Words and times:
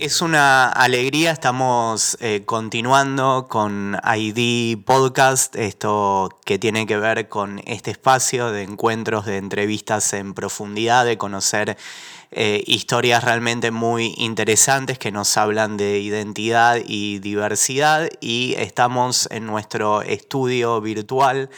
Es 0.00 0.22
una 0.22 0.68
alegría, 0.68 1.30
estamos 1.30 2.18
eh, 2.20 2.42
continuando 2.44 3.46
con 3.48 3.96
ID 4.04 4.78
Podcast, 4.84 5.54
esto 5.54 6.40
que 6.44 6.58
tiene 6.58 6.84
que 6.84 6.96
ver 6.96 7.28
con 7.28 7.60
este 7.64 7.92
espacio 7.92 8.50
de 8.50 8.64
encuentros, 8.64 9.24
de 9.24 9.36
entrevistas 9.36 10.12
en 10.12 10.34
profundidad, 10.34 11.04
de 11.04 11.16
conocer 11.16 11.76
eh, 12.32 12.64
historias 12.66 13.22
realmente 13.22 13.70
muy 13.70 14.14
interesantes 14.16 14.98
que 14.98 15.12
nos 15.12 15.36
hablan 15.36 15.76
de 15.76 16.00
identidad 16.00 16.78
y 16.84 17.20
diversidad. 17.20 18.10
Y 18.20 18.56
estamos 18.58 19.28
en 19.30 19.46
nuestro 19.46 20.02
estudio 20.02 20.80
virtual 20.80 21.50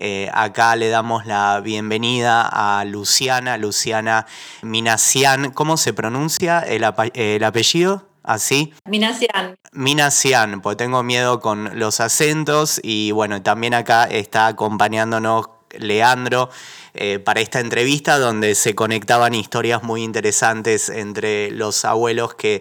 eh, 0.00 0.30
acá 0.32 0.76
le 0.76 0.88
damos 0.90 1.26
la 1.26 1.60
bienvenida 1.60 2.48
a 2.50 2.84
Luciana, 2.84 3.58
Luciana 3.58 4.26
Minacian. 4.62 5.50
¿Cómo 5.50 5.76
se 5.76 5.92
pronuncia 5.92 6.60
el, 6.60 6.84
apellido? 6.84 8.08
¿Así? 8.22 8.72
Minacian. 8.84 9.56
Minacian, 9.72 10.60
pues 10.60 10.76
tengo 10.76 11.02
miedo 11.02 11.40
con 11.40 11.76
los 11.78 11.98
acentos 11.98 12.80
y 12.82 13.10
bueno, 13.10 13.42
también 13.42 13.74
acá 13.74 14.04
está 14.04 14.46
acompañándonos 14.46 15.48
Leandro 15.78 16.50
eh, 17.00 17.20
para 17.20 17.40
esta 17.40 17.60
entrevista 17.60 18.18
donde 18.18 18.56
se 18.56 18.74
conectaban 18.74 19.32
historias 19.32 19.84
muy 19.84 20.02
interesantes 20.02 20.88
entre 20.88 21.50
los 21.52 21.84
abuelos 21.84 22.34
que 22.34 22.60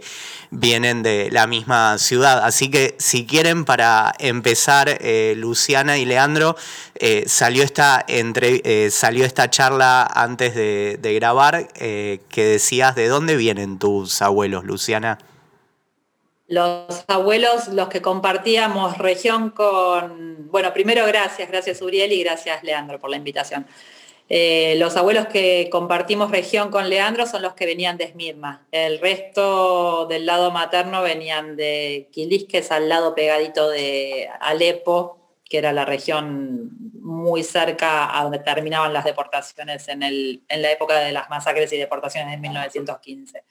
vienen 0.52 1.02
de 1.02 1.30
la 1.32 1.48
misma 1.48 1.98
ciudad. 1.98 2.44
Así 2.44 2.70
que 2.70 2.96
si 3.00 3.26
quieren 3.26 3.66
para 3.66 4.14
empezar, 4.20 4.98
eh, 5.02 5.34
Luciana 5.38 5.98
y 5.98 6.06
Leandro, 6.06 6.56
eh, 6.96 7.24
salió, 7.26 7.64
esta 7.64 8.06
salió 8.92 9.26
esta 9.26 9.50
charla 9.50 10.04
antes 10.04 10.54
de 10.54 11.14
grabar 11.16 11.68
que 11.74 12.46
decías 12.46 12.96
de 12.96 13.08
dónde 13.08 13.38
vienen 13.38 13.80
tus 13.80 14.22
abuelos, 14.22 14.66
Luciana. 14.66 15.18
Los 16.48 17.04
abuelos, 17.08 17.68
los 17.68 17.90
que 17.90 18.02
compartíamos 18.02 18.98
región 18.98 19.50
con, 19.50 20.50
bueno, 20.50 20.74
primero 20.74 21.06
gracias, 21.06 21.50
gracias 21.50 21.82
Uriel 21.82 22.14
y 22.14 22.24
gracias 22.24 22.64
Leandro 22.64 23.00
por 23.00 23.10
la 23.10 23.18
invitación. 23.18 23.68
Eh, 24.30 24.76
los 24.78 24.98
abuelos 24.98 25.28
que 25.28 25.70
compartimos 25.72 26.32
región 26.32 26.70
con 26.70 26.90
Leandro 26.90 27.26
son 27.26 27.42
los 27.42 27.54
que 27.54 27.66
venían 27.66 27.98
de 27.98 28.06
Esmirna. 28.06 28.66
El 28.72 29.00
resto 29.00 30.06
del 30.06 30.26
lado 30.26 30.52
materno 30.52 31.02
venían 31.02 31.56
de 31.56 32.10
Quilis, 32.12 32.46
que 32.46 32.60
es 32.60 32.72
al 32.72 32.90
lado 32.90 33.16
pegadito 33.16 33.70
de 33.70 34.30
Alepo, 34.40 35.18
que 35.46 35.58
era 35.58 35.72
la 35.72 35.86
región 35.86 36.72
muy 37.02 37.44
cerca 37.44 38.18
a 38.18 38.24
donde 38.24 38.40
terminaban 38.40 38.92
las 38.92 39.06
deportaciones 39.06 39.88
en, 39.88 40.02
la 40.02 40.72
época 40.72 41.00
de 41.00 41.14
las 41.14 41.30
masacres 41.30 41.72
y 41.72 41.78
deportaciones 41.78 42.32
de 42.32 42.38
1915. 42.38 43.44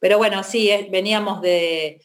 Pero 0.00 0.18
bueno, 0.18 0.42
sí, 0.42 0.88
veníamos 0.90 1.40
de, 1.40 2.02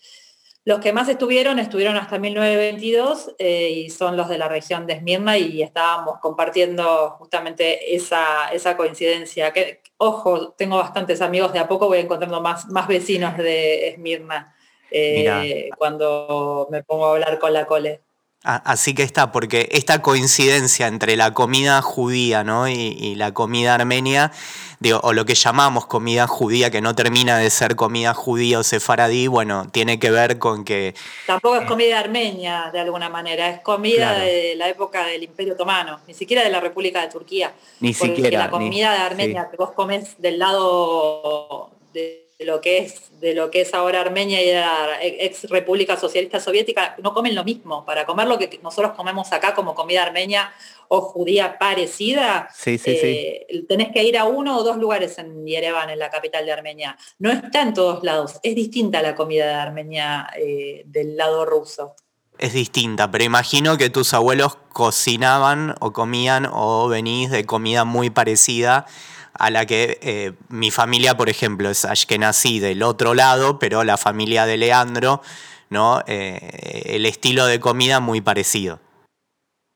los 0.66 0.80
que 0.80 0.94
más 0.94 1.10
estuvieron, 1.10 1.58
estuvieron 1.58 1.96
hasta 1.96 2.20
1922 2.20 3.36
eh, 3.40 3.70
y 3.70 3.90
son 3.90 4.18
los 4.18 4.28
de 4.30 4.38
la 4.38 4.48
región 4.48 4.86
de 4.86 4.94
Esmirna 4.94 5.38
y 5.38 5.64
estábamos 5.64 6.20
compartiendo 6.20 7.12
justamente 7.12 7.96
esa, 7.96 8.52
esa 8.52 8.76
coincidencia. 8.78 9.52
Que, 9.54 9.82
ojo, 9.98 10.52
tengo 10.52 10.78
bastantes 10.78 11.22
amigos, 11.22 11.54
de 11.54 11.60
a 11.60 11.68
poco 11.68 11.88
voy 11.88 12.00
encontrando 12.00 12.42
más, 12.42 12.68
más 12.68 12.88
vecinos 12.88 13.38
de 13.38 13.90
Esmirna 13.90 14.56
eh, 14.92 15.70
cuando 15.78 16.68
me 16.70 16.84
pongo 16.84 17.06
a 17.06 17.12
hablar 17.12 17.40
con 17.40 17.54
la 17.54 17.66
cole. 17.66 18.02
Así 18.44 18.96
que 18.96 19.04
está, 19.04 19.34
porque 19.34 19.68
esta 19.74 20.02
coincidencia 20.02 20.88
entre 20.88 21.18
la 21.18 21.34
comida 21.34 21.82
judía 21.82 22.46
¿no? 22.46 22.70
y, 22.70 23.16
la 23.16 23.34
comida 23.34 23.76
armenia, 23.76 24.32
digo, 24.80 25.02
o 25.04 25.12
lo 25.12 25.26
que 25.26 25.36
llamamos 25.36 25.88
comida 25.88 26.26
judía, 26.26 26.72
que 26.72 26.80
no 26.80 26.96
termina 26.96 27.38
de 27.38 27.50
ser 27.50 27.76
comida 27.76 28.14
judía 28.14 28.60
o 28.60 28.64
sefaradí, 28.64 29.28
bueno, 29.28 29.68
tiene 29.70 30.00
que 30.00 30.10
ver 30.10 30.40
con 30.40 30.64
que... 30.64 30.96
Tampoco 31.28 31.58
es 31.58 31.68
comida 31.68 32.00
armenia, 32.00 32.70
de 32.72 32.80
alguna 32.80 33.10
manera, 33.10 33.50
es 33.50 33.60
comida 33.60 34.20
de 34.20 34.56
la 34.56 34.70
época 34.70 35.06
del 35.06 35.24
Imperio 35.24 35.56
Otomano, 35.56 36.00
ni 36.08 36.14
siquiera 36.14 36.42
de 36.42 36.50
la 36.50 36.62
República 36.62 37.02
de 37.02 37.10
Turquía. 37.10 37.52
Ni 37.82 37.94
siquiera. 37.94 38.40
La 38.40 38.50
comida 38.50 38.94
de 38.94 39.00
Armenia 39.00 39.50
que 39.52 39.58
vos 39.58 39.74
comes 39.74 40.16
del 40.22 40.40
lado 40.40 41.72
de 41.92 42.29
de 42.40 42.46
lo 42.46 42.62
que 42.62 42.78
es 42.80 43.20
de 43.20 43.34
lo 43.34 43.52
que 43.52 43.62
es 43.62 43.74
ahora 43.74 44.00
Armenia 44.00 44.42
y 44.42 44.54
la 44.54 44.98
ex 45.02 45.50
República 45.50 45.98
Socialista 45.98 46.40
Soviética 46.40 46.96
no 47.04 47.14
comen 47.14 47.36
lo 47.36 47.44
mismo. 47.44 47.86
Para 47.86 48.06
comer 48.06 48.30
lo 48.30 48.40
que 48.40 48.60
nosotros 48.64 48.94
comemos 48.96 49.34
acá 49.34 49.54
como 49.54 49.76
comida 49.76 50.04
armenia 50.04 50.50
o 50.88 51.02
judía 51.02 51.60
parecida, 51.60 52.50
eh, 52.66 53.46
tenés 53.68 53.92
que 53.92 54.04
ir 54.04 54.18
a 54.18 54.24
uno 54.24 54.58
o 54.58 54.64
dos 54.64 54.78
lugares 54.78 55.18
en 55.18 55.46
Yerevan, 55.46 55.90
en 55.90 56.00
la 56.00 56.10
capital 56.10 56.46
de 56.46 56.54
Armenia. 56.54 56.98
No 57.20 57.30
está 57.30 57.62
en 57.62 57.74
todos 57.74 58.04
lados. 58.04 58.40
Es 58.42 58.56
distinta 58.56 59.02
la 59.02 59.16
comida 59.16 59.46
de 59.46 59.54
Armenia 59.54 60.30
eh, 60.38 60.84
del 60.86 61.18
lado 61.18 61.46
ruso. 61.46 61.94
Es 62.38 62.54
distinta, 62.54 63.12
pero 63.12 63.26
imagino 63.26 63.78
que 63.78 63.90
tus 63.90 64.14
abuelos 64.14 64.58
cocinaban 64.72 65.76
o 65.82 65.92
comían 65.92 66.48
o 66.50 66.88
venís 66.88 67.32
de 67.32 67.46
comida 67.46 67.84
muy 67.84 68.10
parecida 68.10 68.86
a 69.40 69.50
la 69.50 69.66
que 69.66 69.98
eh, 70.02 70.34
mi 70.50 70.70
familia, 70.70 71.16
por 71.16 71.30
ejemplo, 71.30 71.70
es 71.70 71.86
Ashkenazi 71.86 72.60
del 72.60 72.84
otro 72.84 73.14
lado, 73.14 73.58
pero 73.58 73.84
la 73.84 73.98
familia 73.98 74.46
de 74.46 74.58
Leandro, 74.58 75.22
¿no? 75.70 76.04
Eh, 76.08 76.84
el 76.86 77.06
estilo 77.06 77.46
de 77.46 77.60
comida 77.60 78.02
muy 78.02 78.20
parecido. 78.20 78.80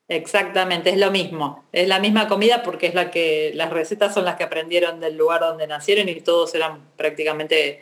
Exactamente, 0.10 0.90
es 0.90 0.98
lo 0.98 1.12
mismo. 1.12 1.64
Es 1.72 1.88
la 1.88 2.00
misma 2.00 2.28
comida 2.28 2.62
porque 2.62 2.88
es 2.88 2.94
la 2.94 3.10
que 3.10 3.52
las 3.56 3.72
recetas 3.72 4.14
son 4.14 4.26
las 4.26 4.36
que 4.36 4.44
aprendieron 4.44 5.00
del 5.00 5.16
lugar 5.16 5.40
donde 5.40 5.66
nacieron 5.66 6.10
y 6.10 6.20
todos 6.20 6.54
eran 6.56 6.82
prácticamente 6.98 7.82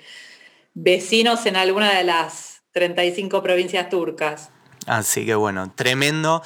vecinos 0.76 1.46
en 1.48 1.56
alguna 1.56 1.98
de 1.98 2.04
las 2.04 2.62
35 2.74 3.42
provincias 3.42 3.90
turcas. 3.90 4.52
Así 4.88 5.26
que 5.28 5.36
bueno, 5.36 5.72
tremendo 5.76 6.42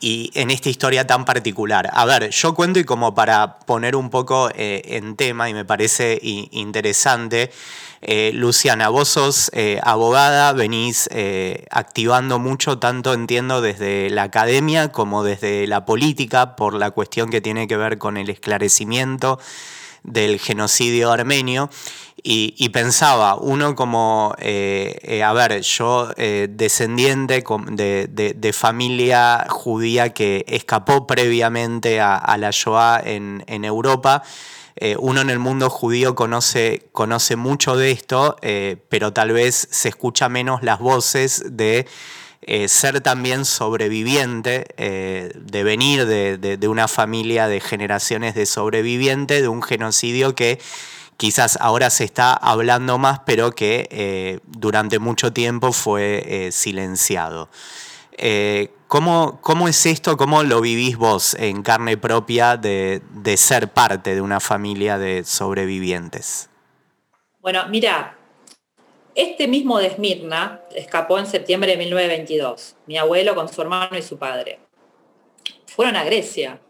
y 0.00 0.30
en 0.34 0.50
esta 0.50 0.68
historia 0.68 1.06
tan 1.06 1.24
particular. 1.24 1.88
A 1.92 2.04
ver, 2.04 2.30
yo 2.30 2.54
cuento 2.54 2.80
y 2.80 2.84
como 2.84 3.14
para 3.14 3.60
poner 3.60 3.94
un 3.94 4.10
poco 4.10 4.50
eh, 4.54 4.82
en 4.84 5.14
tema 5.14 5.48
y 5.48 5.54
me 5.54 5.64
parece 5.64 6.18
interesante, 6.22 7.52
eh, 8.02 8.32
Luciana, 8.34 8.88
vos 8.88 9.08
sos 9.08 9.50
eh, 9.54 9.80
abogada, 9.84 10.52
venís 10.52 11.08
activando 11.70 12.40
mucho, 12.40 12.78
tanto 12.78 13.14
entiendo 13.14 13.60
desde 13.60 14.10
la 14.10 14.24
academia 14.24 14.90
como 14.90 15.22
desde 15.22 15.66
la 15.68 15.84
política, 15.86 16.56
por 16.56 16.74
la 16.74 16.90
cuestión 16.90 17.30
que 17.30 17.40
tiene 17.40 17.68
que 17.68 17.76
ver 17.76 17.98
con 17.98 18.16
el 18.16 18.30
esclarecimiento 18.30 19.38
del 20.06 20.38
genocidio 20.40 21.12
armenio. 21.12 21.68
Y, 22.28 22.70
pensaba, 22.70 23.36
uno 23.36 23.76
como, 23.76 24.34
eh, 24.40 24.98
eh, 25.02 25.22
a 25.22 25.32
ver, 25.32 25.60
yo 25.60 26.08
eh, 26.16 26.48
descendiente 26.50 27.44
de, 27.70 28.52
familia 28.52 29.46
judía 29.48 30.12
que 30.12 30.44
escapó 30.48 31.06
previamente 31.06 32.00
a, 32.00 32.36
la 32.36 32.50
Shoah 32.50 33.00
en, 33.04 33.64
Europa, 33.64 34.24
uno 34.98 35.20
en 35.20 35.30
el 35.30 35.38
mundo 35.38 35.70
judío 35.70 36.16
conoce, 36.16 36.88
conoce 36.90 37.36
mucho 37.36 37.76
de 37.76 37.92
esto, 37.92 38.36
pero 38.88 39.12
tal 39.12 39.30
vez 39.30 39.68
se 39.70 39.88
escucha 39.90 40.28
menos 40.28 40.64
las 40.64 40.80
voces 40.80 41.44
de 41.56 41.86
ser 42.68 43.00
también 43.00 43.44
sobreviviente, 43.44 44.66
de 44.76 45.64
venir 45.64 46.06
de, 46.06 46.38
de, 46.38 46.68
una 46.68 46.88
familia 46.88 47.48
de 47.48 47.60
generaciones 47.60 48.34
de 48.34 48.46
sobreviviente 48.46 49.42
de 49.42 49.48
un 49.48 49.62
genocidio 49.62 50.34
que 50.34 50.60
quizás 51.16 51.58
ahora 51.60 51.90
se 51.90 52.04
está 52.04 52.32
hablando 52.32 52.98
más, 52.98 53.20
pero 53.20 53.52
que 53.52 53.88
eh, 53.90 54.40
durante 54.46 54.98
mucho 54.98 55.32
tiempo 55.32 55.72
fue 55.72 56.24
eh, 56.26 56.52
silenciado. 56.52 57.48
Eh, 58.18 58.72
¿cómo, 58.88 59.40
es 59.68 59.86
esto? 59.86 60.16
¿Cómo 60.16 60.42
lo 60.42 60.60
vivís 60.60 60.96
vos 60.96 61.34
en 61.34 61.62
carne 61.62 61.96
propia 61.96 62.56
de, 62.56 63.02
ser 63.36 63.68
parte 63.68 64.14
de 64.14 64.20
una 64.20 64.40
familia 64.40 64.98
de 64.98 65.24
sobrevivientes? 65.24 66.48
Bueno, 67.40 67.66
mira, 67.68 68.16
este 69.16 69.48
mismo 69.48 69.78
de 69.78 69.86
Esmirna 69.86 70.60
escapó 70.74 71.18
en 71.18 71.26
septiembre 71.26 71.72
de 71.72 71.78
1922, 71.78 72.76
mi 72.86 72.98
abuelo 72.98 73.34
con 73.34 73.48
su 73.48 73.62
hermano 73.62 73.96
y 73.96 74.02
su 74.02 74.18
padre. 74.18 74.60
Fueron 75.66 75.96
a 75.96 76.04
Grecia, 76.04 76.60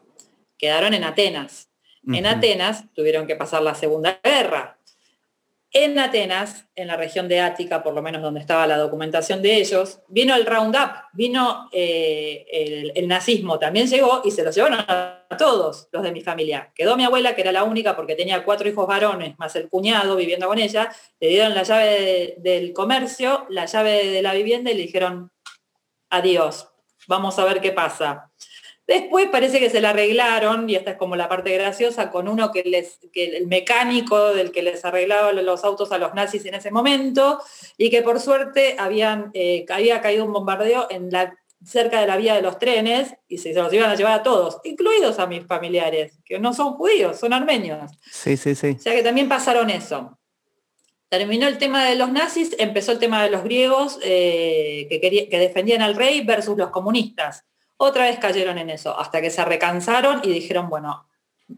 quedaron 0.56 0.94
en 0.94 1.04
Atenas. 1.04 1.69
En 2.08 2.25
Atenas 2.25 2.84
tuvieron 2.94 3.26
que 3.26 3.34
pasar 3.34 3.62
la 3.62 3.75
Segunda 3.75 4.20
Guerra. 4.22 4.75
En 5.78 5.99
Atenas, 5.99 6.64
en 6.75 6.87
la 6.87 6.96
región 6.96 7.28
de 7.28 7.40
Ática, 7.40 7.82
por 7.82 7.93
lo 7.93 8.00
menos 8.00 8.23
donde 8.23 8.40
estaba 8.40 8.67
la 8.67 8.78
documentación 8.78 9.43
de 9.43 9.56
ellos, 9.56 10.00
vino 10.08 10.34
el 10.34 10.46
Roundup, 10.46 10.90
vino 11.12 11.69
eh, 11.70 12.93
el, 12.94 13.06
nazismo, 13.06 13.58
también 13.58 13.87
llegó 13.87 14.23
y 14.25 14.31
se 14.31 14.43
los 14.43 14.55
llevaron 14.55 14.78
a 14.88 15.26
todos 15.37 15.90
los 15.93 16.02
de 16.02 16.12
mi 16.12 16.23
familia. 16.23 16.73
Quedó 16.75 16.96
mi 16.96 17.05
abuela, 17.05 17.34
que 17.34 17.43
era 17.43 17.52
la 17.52 17.64
única 17.64 17.94
porque 17.94 18.14
tenía 18.14 18.43
cuatro 18.43 18.67
hijos 18.67 18.87
varones, 18.87 19.38
más 19.38 19.55
el 19.55 19.69
cuñado 19.69 20.17
viviendo 20.17 20.49
con 20.49 20.58
ella, 20.58 20.90
le 21.20 21.28
dieron 21.28 21.55
la 21.55 21.62
llave 21.62 22.37
del 22.38 22.72
comercio, 22.72 23.44
la 23.50 23.67
llave 23.67 24.06
de 24.06 24.22
la 24.22 24.32
vivienda 24.32 24.70
y 24.70 24.76
le 24.76 24.82
dijeron, 24.84 25.31
adiós, 26.08 26.70
vamos 27.06 27.38
a 27.38 27.44
ver 27.44 27.61
qué 27.61 27.72
pasa. 27.72 28.32
Después 28.86 29.28
parece 29.32 29.58
que 29.58 29.68
se 29.68 29.80
la 29.80 29.90
arreglaron, 29.90 30.70
y 30.70 30.76
esta 30.76 30.92
es 30.92 30.96
como 30.96 31.16
la 31.16 31.28
parte 31.28 31.52
graciosa, 31.52 32.10
con 32.10 32.28
uno 32.28 32.52
que 32.52 32.62
les, 32.62 33.00
que 33.12 33.36
el 33.36 33.48
mecánico 33.48 34.32
del 34.32 34.52
que 34.52 34.62
les 34.62 34.84
arreglaba 34.84 35.32
los 35.32 35.64
autos 35.64 35.90
a 35.90 35.98
los 35.98 36.14
nazis 36.14 36.44
en 36.46 36.54
ese 36.54 36.70
momento, 36.70 37.40
y 37.76 37.90
que 37.90 38.02
por 38.02 38.20
suerte 38.20 38.76
habían, 38.78 39.30
eh, 39.34 39.66
había 39.70 40.00
caído 40.00 40.24
un 40.24 40.32
bombardeo 40.32 40.86
en 40.88 41.10
la, 41.10 41.36
cerca 41.64 42.00
de 42.00 42.06
la 42.06 42.16
vía 42.16 42.34
de 42.34 42.42
los 42.42 42.60
trenes 42.60 43.14
y 43.26 43.38
se, 43.38 43.52
los 43.52 43.72
iban 43.72 43.90
a 43.90 43.96
llevar 43.96 44.20
a 44.20 44.22
todos, 44.22 44.60
incluidos 44.62 45.18
a 45.18 45.26
mis 45.26 45.44
familiares, 45.46 46.20
que 46.24 46.38
no 46.38 46.54
son 46.54 46.74
judíos, 46.74 47.18
son 47.18 47.32
armenios. 47.32 47.90
Sí, 48.08 48.36
sí, 48.36 48.54
sí. 48.54 48.76
O 48.78 48.78
sea 48.78 48.94
que 48.94 49.02
también 49.02 49.28
pasaron 49.28 49.68
eso. 49.70 50.16
Terminó 51.08 51.48
el 51.48 51.58
tema 51.58 51.84
de 51.84 51.96
los 51.96 52.12
nazis, 52.12 52.54
empezó 52.58 52.92
el 52.92 52.98
tema 53.00 53.22
de 53.24 53.30
los 53.30 53.42
griegos 53.42 53.98
eh, 54.02 54.86
que, 54.88 55.28
que 55.28 55.38
defendían 55.38 55.82
al 55.82 55.96
rey 55.96 56.20
versus 56.24 56.56
los 56.56 56.70
comunistas 56.70 57.44
otra 57.76 58.05
vez 58.05 58.19
cayeron 58.19 58.58
en 58.58 58.70
eso, 58.70 58.99
hasta 58.99 59.20
que 59.20 59.31
se 59.31 59.44
recansaron 59.44 60.20
y 60.25 60.28
dijeron, 60.31 60.69
bueno, 60.69 61.06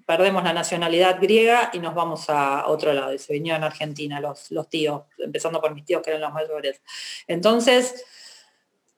perdemos 0.05 0.45
la 0.45 0.53
nacionalidad 0.53 1.19
griega 1.21 1.71
y 1.73 1.79
nos 1.79 1.95
vamos 1.95 2.29
a 2.29 2.67
otro 2.67 2.93
lado. 2.93 3.13
Y 3.13 3.19
se 3.19 3.33
vinieron 3.33 3.63
a 3.65 3.67
Argentina 3.67 4.21
los, 4.21 4.51
los 4.51 4.69
tíos, 4.69 5.03
empezando 5.19 5.61
por 5.61 5.75
mis 5.75 5.85
tíos 5.85 6.03
que 6.03 6.11
eran 6.11 6.23
los 6.23 6.33
mayores. 6.33 6.83
Entonces, 7.27 8.05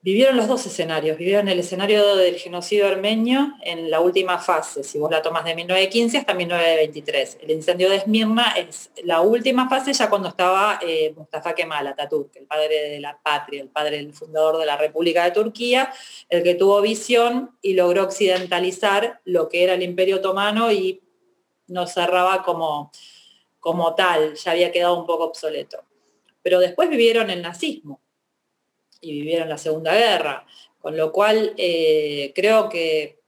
vivieron 0.02 0.37
los 0.37 0.49
dos 0.49 0.64
escenarios, 0.64 1.19
vivieron 1.19 1.49
el 1.49 1.58
escenario 1.58 2.17
del 2.17 2.37
genocidio 2.37 2.88
armenio 2.88 3.55
en 3.62 3.91
la 3.91 4.00
última 4.00 4.38
fase, 4.38 4.82
si 4.82 4.99
vos 4.99 5.11
la 5.11 5.20
tomas 5.20 5.44
de 5.44 5.55
1915 5.55 6.19
hasta 6.19 6.32
1923. 6.32 7.38
El 7.43 7.50
incendio 7.50 7.91
de 7.91 7.97
Esmirna 7.97 8.55
es 8.56 8.91
la 9.05 9.20
última 9.20 9.69
fase 9.69 9.93
ya 9.93 10.08
cuando 10.08 10.29
estaba 10.29 10.79
eh, 10.82 11.12
Mustafa 11.14 11.55
Kemal 11.55 11.87
Atatürk, 11.87 12.35
el 12.37 12.47
padre 12.47 12.91
de 12.91 13.00
la 13.00 13.19
patria, 13.23 13.61
el 13.62 13.69
padre 13.69 13.99
del 13.99 14.14
fundador 14.14 14.58
de 14.58 14.67
la 14.67 14.79
República 14.79 15.25
de 15.25 15.32
Turquía, 15.32 15.93
el 16.31 16.43
que 16.43 16.55
tuvo 16.55 16.81
visión 16.81 17.56
y 17.61 17.75
logró 17.75 18.05
occidentalizar 18.05 19.20
lo 19.25 19.49
que 19.50 19.64
era 19.64 19.75
el 19.75 19.82
Imperio 19.82 20.17
Otomano 20.17 20.73
y 20.73 21.02
nos 21.67 21.93
cerraba 21.93 22.43
como, 22.43 22.91
como 23.58 23.94
tal, 23.94 24.35
ya 24.35 24.52
había 24.52 24.73
quedado 24.73 24.99
un 24.99 25.06
poco 25.06 25.25
obsoleto. 25.25 25.85
Pero 26.43 26.58
después 26.58 26.88
vivieron 26.88 27.29
el 27.29 27.43
nazismo, 27.43 28.00
y 29.00 29.12
vivieron 29.12 29.49
la 29.49 29.58
Segunda 29.58 29.94
Guerra, 29.94 30.47
con 30.81 30.97
lo 30.97 31.12
cual 31.12 31.55
eh, 31.56 32.32
creo 32.35 32.69
que 32.69 33.20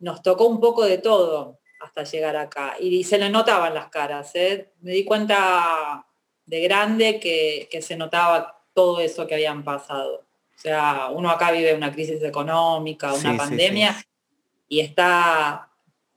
nos 0.00 0.22
tocó 0.22 0.46
un 0.46 0.60
poco 0.60 0.84
de 0.84 0.98
todo 0.98 1.58
hasta 1.80 2.04
llegar 2.04 2.36
acá. 2.36 2.76
Y 2.78 3.04
se 3.04 3.18
le 3.18 3.30
notaban 3.30 3.74
las 3.74 3.88
caras. 3.88 4.34
¿eh? 4.34 4.72
Me 4.80 4.92
di 4.92 5.04
cuenta 5.04 6.06
de 6.46 6.60
grande 6.62 7.20
que, 7.20 7.68
se 7.80 7.96
notaba 7.96 8.62
todo 8.74 9.00
eso 9.00 9.26
que 9.26 9.34
habían 9.34 9.64
pasado. 9.64 10.24
O 10.56 10.60
sea, 10.60 11.08
uno 11.12 11.30
acá 11.30 11.52
vive 11.52 11.74
una 11.74 11.92
crisis 11.92 12.22
económica, 12.22 13.12
una 13.12 13.36
pandemia, 13.36 13.96
y 14.68 14.80
está 14.80 15.70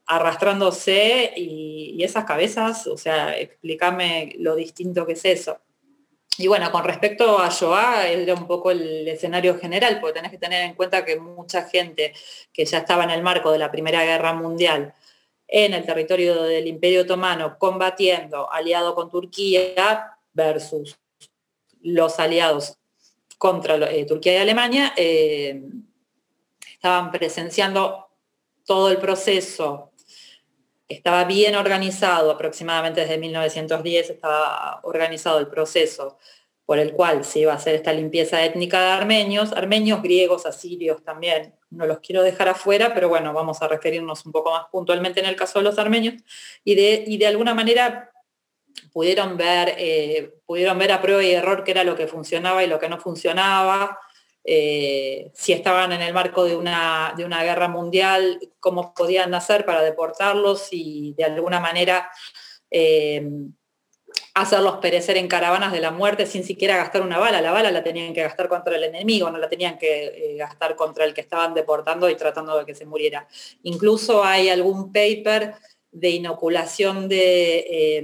arrastrándose 0.06 1.32
y, 1.36 1.94
y, 1.96 2.02
esas 2.02 2.24
cabezas, 2.24 2.88
o 2.88 2.96
sea, 2.96 3.38
explícame 3.38 4.34
lo 4.38 4.56
distinto 4.56 5.06
que 5.06 5.12
es 5.12 5.24
eso. 5.24 5.58
Y 6.38 6.46
bueno, 6.46 6.72
con 6.72 6.84
respecto 6.84 7.38
a 7.38 7.50
Shoah, 7.50 8.08
era 8.08 8.34
un 8.34 8.46
poco 8.46 8.70
el 8.70 9.06
escenario 9.06 9.58
general, 9.58 10.00
porque 10.00 10.14
tenés 10.14 10.30
que 10.30 10.38
tener 10.38 10.62
en 10.62 10.74
cuenta 10.74 11.04
que 11.04 11.16
mucha 11.16 11.64
gente 11.64 12.14
que 12.52 12.64
ya 12.64 12.78
estaba 12.78 13.04
en 13.04 13.10
el 13.10 13.22
marco 13.22 13.52
de 13.52 13.58
la 13.58 13.70
Primera 13.70 14.02
Guerra 14.04 14.32
Mundial 14.32 14.94
en 15.46 15.74
el 15.74 15.84
territorio 15.84 16.42
del 16.44 16.66
Imperio 16.66 17.02
Otomano 17.02 17.58
combatiendo 17.58 18.50
aliado 18.50 18.94
con 18.94 19.10
Turquía 19.10 20.16
versus 20.32 20.98
los 21.82 22.18
aliados 22.18 22.78
contra 23.36 23.74
eh, 23.90 24.06
Turquía 24.06 24.34
y 24.34 24.36
Alemania, 24.36 24.94
eh, 24.96 25.62
estaban 26.72 27.10
presenciando 27.10 28.08
todo 28.64 28.90
el 28.90 28.98
proceso 28.98 29.91
estaba 30.92 31.24
bien 31.24 31.56
organizado, 31.56 32.30
aproximadamente 32.30 33.02
desde 33.02 33.18
1910 33.18 34.10
estaba 34.10 34.80
organizado 34.82 35.38
el 35.38 35.48
proceso 35.48 36.18
por 36.64 36.78
el 36.78 36.92
cual 36.92 37.24
se 37.24 37.40
iba 37.40 37.52
a 37.52 37.56
hacer 37.56 37.74
esta 37.74 37.92
limpieza 37.92 38.44
étnica 38.44 38.80
de 38.80 38.90
armenios, 38.92 39.52
armenios, 39.52 40.02
griegos, 40.02 40.46
asirios 40.46 41.02
también. 41.02 41.54
No 41.70 41.86
los 41.86 41.98
quiero 41.98 42.22
dejar 42.22 42.48
afuera, 42.48 42.94
pero 42.94 43.08
bueno, 43.08 43.32
vamos 43.32 43.60
a 43.62 43.68
referirnos 43.68 44.24
un 44.24 44.32
poco 44.32 44.52
más 44.52 44.66
puntualmente 44.70 45.20
en 45.20 45.26
el 45.26 45.36
caso 45.36 45.58
de 45.58 45.64
los 45.64 45.78
armenios. 45.78 46.22
Y 46.64 46.74
de, 46.74 47.04
y 47.06 47.18
de 47.18 47.26
alguna 47.26 47.52
manera 47.52 48.12
pudieron 48.92 49.36
ver, 49.36 49.74
eh, 49.76 50.34
pudieron 50.46 50.78
ver 50.78 50.92
a 50.92 51.02
prueba 51.02 51.22
y 51.22 51.32
error 51.32 51.64
qué 51.64 51.72
era 51.72 51.84
lo 51.84 51.96
que 51.96 52.06
funcionaba 52.06 52.62
y 52.62 52.68
lo 52.68 52.78
que 52.78 52.88
no 52.88 52.98
funcionaba. 52.98 53.98
Eh, 54.44 55.30
si 55.34 55.52
estaban 55.52 55.92
en 55.92 56.02
el 56.02 56.12
marco 56.12 56.44
de 56.44 56.56
una, 56.56 57.14
de 57.16 57.24
una 57.24 57.44
guerra 57.44 57.68
mundial, 57.68 58.40
cómo 58.58 58.92
podían 58.92 59.34
hacer 59.34 59.64
para 59.64 59.82
deportarlos 59.82 60.68
y 60.72 61.14
de 61.16 61.24
alguna 61.24 61.60
manera 61.60 62.10
eh, 62.70 63.24
hacerlos 64.34 64.78
perecer 64.78 65.16
en 65.16 65.28
caravanas 65.28 65.72
de 65.72 65.80
la 65.80 65.92
muerte 65.92 66.26
sin 66.26 66.42
siquiera 66.42 66.76
gastar 66.76 67.02
una 67.02 67.18
bala. 67.18 67.40
La 67.40 67.52
bala 67.52 67.70
la 67.70 67.84
tenían 67.84 68.12
que 68.12 68.22
gastar 68.22 68.48
contra 68.48 68.74
el 68.74 68.82
enemigo, 68.82 69.30
no 69.30 69.38
la 69.38 69.48
tenían 69.48 69.78
que 69.78 70.06
eh, 70.06 70.36
gastar 70.36 70.74
contra 70.74 71.04
el 71.04 71.14
que 71.14 71.20
estaban 71.20 71.54
deportando 71.54 72.10
y 72.10 72.16
tratando 72.16 72.58
de 72.58 72.66
que 72.66 72.74
se 72.74 72.84
muriera. 72.84 73.28
Incluso 73.62 74.24
hay 74.24 74.48
algún 74.48 74.92
paper 74.92 75.54
de 75.92 76.10
inoculación 76.10 77.08
de, 77.08 78.02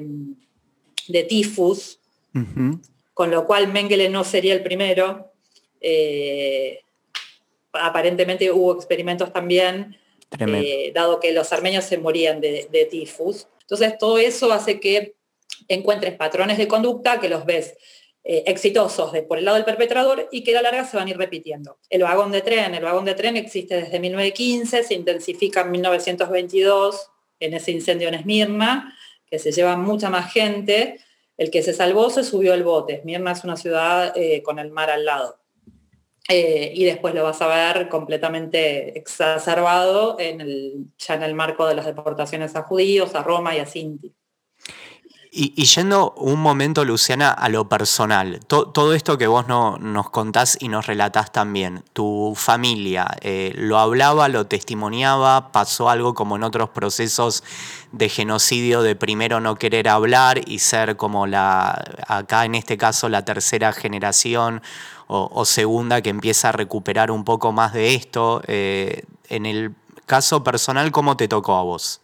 de 1.09 1.23
tifus, 1.25 1.99
con 3.15 3.31
lo 3.31 3.47
cual 3.47 3.73
Mengele 3.73 4.11
no 4.11 4.23
sería 4.25 4.53
el 4.53 4.63
primero, 4.63 5.28
eh, 5.81 6.81
aparentemente 7.73 8.51
hubo 8.51 8.75
experimentos 8.75 9.33
también, 9.33 9.97
eh, 10.39 10.93
dado 10.95 11.21
que 11.21 11.33
los 11.33 11.53
armenios 11.53 11.85
se 11.85 11.99
morían 11.99 12.41
de, 12.41 12.89
tifus. 12.91 13.47
Entonces 13.63 13.97
todo 13.99 14.19
eso 14.19 14.53
hace 14.53 14.81
que 14.81 15.15
encuentres 15.69 16.15
patrones 16.15 16.59
de 16.59 16.69
conducta 16.69 17.21
que 17.21 17.29
los 17.29 17.45
ves 17.45 17.77
eh, 18.25 18.45
exitosos 18.47 19.13
de, 19.13 19.23
por 19.23 19.39
el 19.39 19.45
lado 19.45 19.57
del 19.57 19.65
perpetrador 19.65 20.29
y 20.31 20.43
que 20.43 20.53
a 20.53 20.63
la 20.63 20.71
larga 20.71 20.85
se 20.85 20.97
van 20.97 21.07
a 21.07 21.11
ir 21.11 21.19
repitiendo. 21.19 21.79
El 21.89 22.03
vagón 22.03 22.33
de 22.33 22.43
tren, 22.43 22.75
el 22.75 22.85
vagón 22.85 23.05
de 23.05 23.15
tren 23.15 23.37
existe 23.37 23.83
desde 23.83 24.01
1915, 24.01 24.83
se 24.85 24.95
intensifica 24.95 25.63
en 25.63 25.71
1922 25.71 27.11
en 27.41 27.55
ese 27.55 27.71
incendio 27.71 28.09
en 28.09 28.15
Esmirna, 28.15 28.97
que 29.31 29.39
se 29.39 29.53
lleva 29.53 29.77
mucha 29.77 30.11
más 30.11 30.33
gente. 30.33 30.99
El 31.37 31.53
que 31.53 31.63
se 31.63 31.73
salvó 31.73 32.11
se 32.11 32.25
subió 32.25 32.53
al 32.53 32.65
bote. 32.65 32.95
Esmirna 32.95 33.31
es 33.31 33.45
una 33.45 33.57
ciudad 33.57 34.13
con 34.43 34.59
el 34.59 34.73
mar 34.73 34.91
al 34.91 35.05
lado. 35.05 35.39
Eh, 36.31 36.73
y 36.75 36.85
después 36.85 37.15
lo 37.15 37.23
vas 37.25 37.41
a 37.41 37.47
ver 37.47 37.89
completamente 37.89 38.99
exacerbado 38.99 40.19
en 40.21 40.43
el, 40.43 40.93
ya 40.99 41.15
en 41.15 41.23
el 41.23 41.35
marco 41.35 41.67
de 41.67 41.75
las 41.75 41.87
deportaciones 41.87 42.55
a 42.55 42.65
judíos, 42.65 43.15
a 43.15 43.23
Roma 43.23 43.57
y 43.57 43.61
a 43.61 43.67
Sinti. 43.67 44.15
Y, 45.31 45.65
yendo 45.65 46.13
un 46.17 46.41
momento, 46.41 46.85
Luciana, 46.85 47.31
a 47.31 47.51
lo 47.51 47.69
personal, 47.69 48.41
todo 48.47 48.95
esto 48.95 49.19
que 49.19 49.27
vos 49.27 49.47
no, 49.47 49.77
nos 49.77 50.09
contás 50.09 50.57
y 50.59 50.69
nos 50.69 50.87
relatás 50.87 51.33
también, 51.33 51.85
tu 51.93 52.33
familia, 52.35 53.07
eh, 53.21 53.53
¿lo 53.55 53.79
hablaba, 53.79 54.29
lo 54.29 54.47
testimoniaba? 54.47 55.53
¿Pasó 55.53 55.91
algo 55.91 56.15
como 56.15 56.37
en 56.37 56.45
otros 56.45 56.71
procesos 56.71 57.45
de 57.93 58.09
genocidio 58.09 58.81
de 58.81 58.97
primero 58.97 59.41
no 59.41 59.57
querer 59.57 59.89
hablar 59.89 60.41
y 60.47 60.61
ser 60.61 60.97
como 60.97 61.27
la, 61.27 61.85
acá 62.07 62.47
en 62.47 62.55
este 62.55 62.79
caso, 62.79 63.11
la 63.11 63.25
tercera 63.25 63.73
generación 63.73 64.63
o, 65.09 65.45
segunda 65.45 66.03
que 66.03 66.11
empieza 66.11 66.51
a 66.51 66.53
recuperar 66.53 67.11
un 67.11 67.25
poco 67.25 67.53
más 67.53 67.75
de 67.75 67.95
esto? 67.95 68.43
Eh, 68.47 69.05
en 69.29 69.45
el 69.45 69.75
caso 70.07 70.43
personal, 70.43 70.91
¿cómo 70.91 71.19
te 71.19 71.29
tocó 71.29 71.57
a 71.57 71.63
vos? 71.63 72.01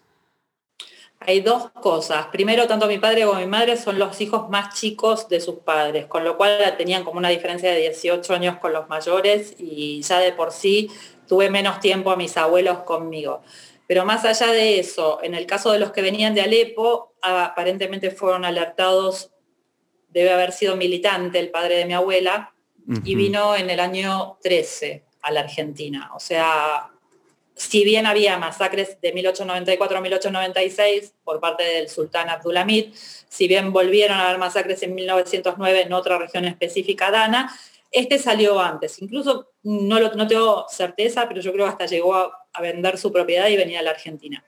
Hay 1.27 1.41
dos 1.41 1.71
cosas. 1.71 2.27
Primero, 2.27 2.67
tanto 2.67 2.87
mi 2.87 2.99
padre 2.99 3.25
como 3.25 3.41
mi 3.41 3.47
madre 3.47 3.77
son 3.77 3.99
los 3.99 4.21
hijos 4.21 4.49
más 4.49 4.75
chicos 4.75 5.29
de 5.29 5.41
sus 5.41 5.57
padres, 5.57 6.07
con 6.07 6.25
lo 6.25 6.37
cual 6.37 6.75
tenían 6.77 7.05
como 7.05 7.19
una 7.19 7.31
diferencia 7.31 7.71
de 7.71 7.81
18 7.81 8.35
años 8.35 8.59
con 8.59 8.73
los 8.73 8.89
mayores 8.89 9.55
y 9.59 10.03
ya 10.03 10.19
de 10.19 10.33
por 10.33 10.53
sí 10.53 10.91
tuve 11.27 11.51
menos 11.51 11.81
tiempo 11.81 12.11
a 12.11 12.17
mis 12.17 12.37
abuelos 12.37 12.81
conmigo. 12.81 13.43
Pero 13.87 14.05
más 14.05 14.25
allá 14.25 14.53
de 14.53 14.79
eso, 14.79 15.21
en 15.23 15.35
el 15.35 15.47
caso 15.47 15.73
de 15.73 15.79
los 15.79 15.93
que 15.93 16.03
venían 16.03 16.35
de 16.35 16.43
Alepo, 16.43 17.15
aparentemente 17.23 18.11
fueron 18.11 18.45
alertados, 18.45 19.31
debe 20.09 20.33
haber 20.33 20.53
sido 20.53 20.77
militante 20.77 21.39
el 21.39 21.51
padre 21.51 21.77
de 21.77 21.85
mi 21.85 21.95
abuela, 21.95 22.55
y 23.05 23.15
vino 23.15 23.57
en 23.57 23.71
el 23.71 23.81
año 23.81 24.39
13 24.43 25.05
a 25.23 25.31
la 25.31 25.41
Argentina. 25.41 26.11
O 26.15 26.21
sea, 26.21 26.91
si 27.55 27.85
bien 27.85 28.07
había 28.07 28.37
masacres 28.39 29.01
de 29.01 29.13
1894 29.13 29.99
a 29.99 30.01
1896 30.01 31.15
por 31.23 31.41
parte 31.41 31.63
del 31.63 31.89
sultán 31.89 32.29
Abdulhamid, 32.29 32.93
si 32.95 33.47
bien 33.47 33.73
volvieron 33.73 34.19
a 34.19 34.29
haber 34.29 34.39
masacres 34.39 34.83
en 34.83 34.95
1909 34.95 35.83
en 35.83 35.93
otra 35.93 36.19
región 36.19 36.45
específica, 36.45 37.11
Dana, 37.11 37.55
este 37.93 38.19
salió 38.19 38.61
antes. 38.61 39.01
Incluso 39.01 39.53
no, 39.63 40.01
lo, 40.01 40.13
no 40.15 40.27
tengo 40.27 40.67
certeza, 40.69 41.29
pero 41.29 41.41
yo 41.41 41.53
creo 41.53 41.67
que 41.67 41.73
hasta 41.73 41.87
llegó 41.87 42.15
a, 42.15 42.41
vender 42.61 42.99
su 42.99 43.13
propiedad 43.13 43.49
y 43.49 43.57
venía 43.57 43.81
a 43.81 43.83
la 43.83 43.91
Argentina. 43.91 44.45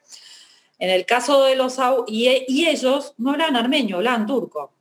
En 0.79 0.91
el 0.91 1.05
caso 1.05 1.43
de 1.43 1.57
los... 1.57 1.77
Y, 2.07 2.45
y 2.47 2.69
ellos 2.69 3.15
no 3.19 3.33
hablan 3.33 3.57
armenio, 3.57 3.97
hablan 3.97 4.27
turco. 4.27 4.73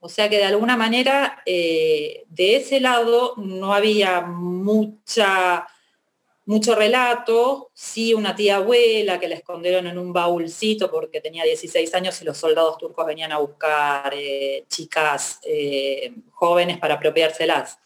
O 0.00 0.08
sea 0.08 0.30
que 0.30 0.38
de 0.38 0.44
alguna 0.44 0.78
manera 0.78 1.42
eh, 1.44 2.24
de 2.28 2.56
ese 2.56 2.80
lado 2.80 3.34
no 3.36 3.74
había 3.74 4.22
mucha 4.22 5.66
mucho 6.50 6.74
relato, 6.74 7.70
sí 7.74 8.12
una 8.12 8.34
tía 8.34 8.56
abuela 8.56 9.20
que 9.20 9.28
la 9.28 9.36
escondieron 9.36 9.86
en 9.86 9.96
un 9.96 10.12
baúlcito 10.12 10.90
porque 10.90 11.20
tenía 11.20 11.44
16 11.44 11.94
años 11.94 12.20
y 12.20 12.24
los 12.24 12.38
soldados 12.38 12.76
turcos 12.76 13.06
venían 13.06 13.30
a 13.30 13.38
buscar 13.38 14.12
eh, 14.16 14.64
chicas 14.68 15.38
eh, 15.44 16.12
jóvenes 16.32 16.78
para 16.78 16.94
apropiárselas. 16.94 17.78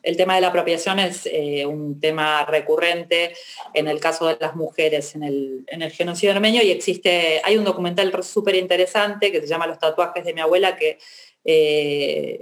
El 0.00 0.16
tema 0.16 0.36
de 0.36 0.42
la 0.42 0.46
apropiación 0.46 1.00
es 1.00 1.26
eh, 1.26 1.66
un 1.66 1.98
tema 1.98 2.44
recurrente 2.44 3.34
en 3.74 3.88
el 3.88 3.98
caso 3.98 4.28
de 4.28 4.36
las 4.38 4.54
mujeres 4.54 5.16
en 5.16 5.24
el, 5.24 5.64
en 5.66 5.82
el 5.82 5.90
genocidio 5.90 6.34
armenio 6.34 6.62
y 6.62 6.70
existe, 6.70 7.42
hay 7.42 7.56
un 7.56 7.64
documental 7.64 8.12
súper 8.22 8.54
interesante 8.54 9.32
que 9.32 9.40
se 9.40 9.48
llama 9.48 9.66
Los 9.66 9.80
tatuajes 9.80 10.24
de 10.24 10.34
mi 10.34 10.40
abuela 10.40 10.76
que 10.76 11.00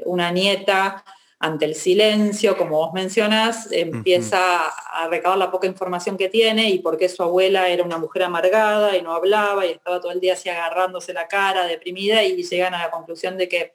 una 0.04 0.30
nieta 0.30 1.02
ante 1.42 1.64
el 1.64 1.74
silencio, 1.74 2.56
como 2.56 2.76
vos 2.76 2.92
mencionas, 2.92 3.66
empieza 3.72 4.68
a 4.68 5.08
recabar 5.08 5.36
la 5.36 5.50
poca 5.50 5.66
información 5.66 6.16
que 6.16 6.28
tiene 6.28 6.70
y 6.70 6.78
porque 6.78 7.08
su 7.08 7.20
abuela 7.20 7.68
era 7.68 7.82
una 7.82 7.98
mujer 7.98 8.22
amargada 8.22 8.96
y 8.96 9.02
no 9.02 9.12
hablaba 9.12 9.66
y 9.66 9.70
estaba 9.70 10.00
todo 10.00 10.12
el 10.12 10.20
día 10.20 10.34
así 10.34 10.48
agarrándose 10.48 11.12
la 11.12 11.26
cara, 11.26 11.66
deprimida, 11.66 12.22
y 12.22 12.40
llegan 12.44 12.74
a 12.74 12.84
la 12.84 12.90
conclusión 12.92 13.36
de 13.36 13.48
que 13.48 13.72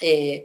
eh, 0.00 0.44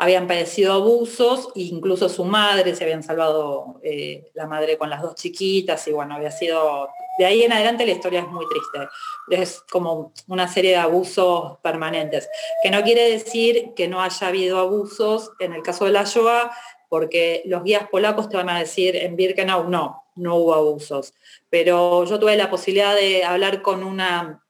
habían 0.00 0.26
padecido 0.26 0.72
abusos, 0.72 1.50
e 1.54 1.60
incluso 1.60 2.08
su 2.08 2.24
madre 2.24 2.74
se 2.74 2.84
habían 2.84 3.02
salvado 3.02 3.78
eh, 3.82 4.30
la 4.32 4.46
madre 4.46 4.78
con 4.78 4.88
las 4.88 5.02
dos 5.02 5.14
chiquitas 5.14 5.86
y 5.88 5.92
bueno, 5.92 6.14
había 6.14 6.30
sido 6.30 6.88
de 7.18 7.26
ahí 7.26 7.42
en 7.42 7.52
adelante 7.52 7.84
la 7.84 7.92
historia 7.92 8.20
es 8.20 8.28
muy 8.28 8.46
triste. 8.48 8.88
Es 9.28 9.62
como 9.70 10.14
una 10.26 10.48
serie 10.48 10.70
de 10.70 10.78
abusos 10.78 11.58
permanentes. 11.58 12.30
Que 12.62 12.70
no 12.70 12.82
quiere 12.82 13.10
decir 13.10 13.74
que 13.76 13.88
no 13.88 14.00
haya 14.00 14.28
habido 14.28 14.58
abusos 14.58 15.32
en 15.38 15.52
el 15.52 15.62
caso 15.62 15.84
de 15.84 15.92
la 15.92 16.04
Shoah, 16.04 16.50
porque 16.88 17.42
los 17.44 17.62
guías 17.62 17.86
polacos 17.90 18.30
te 18.30 18.38
van 18.38 18.48
a 18.48 18.58
decir 18.58 18.96
en 18.96 19.16
Birkenau 19.16 19.68
no, 19.68 20.04
no 20.16 20.36
hubo 20.36 20.54
abusos. 20.54 21.12
Pero 21.50 22.06
yo 22.06 22.18
tuve 22.18 22.36
la 22.36 22.48
posibilidad 22.48 22.94
de 22.94 23.22
hablar 23.22 23.60
con 23.60 23.84
una 23.84 24.42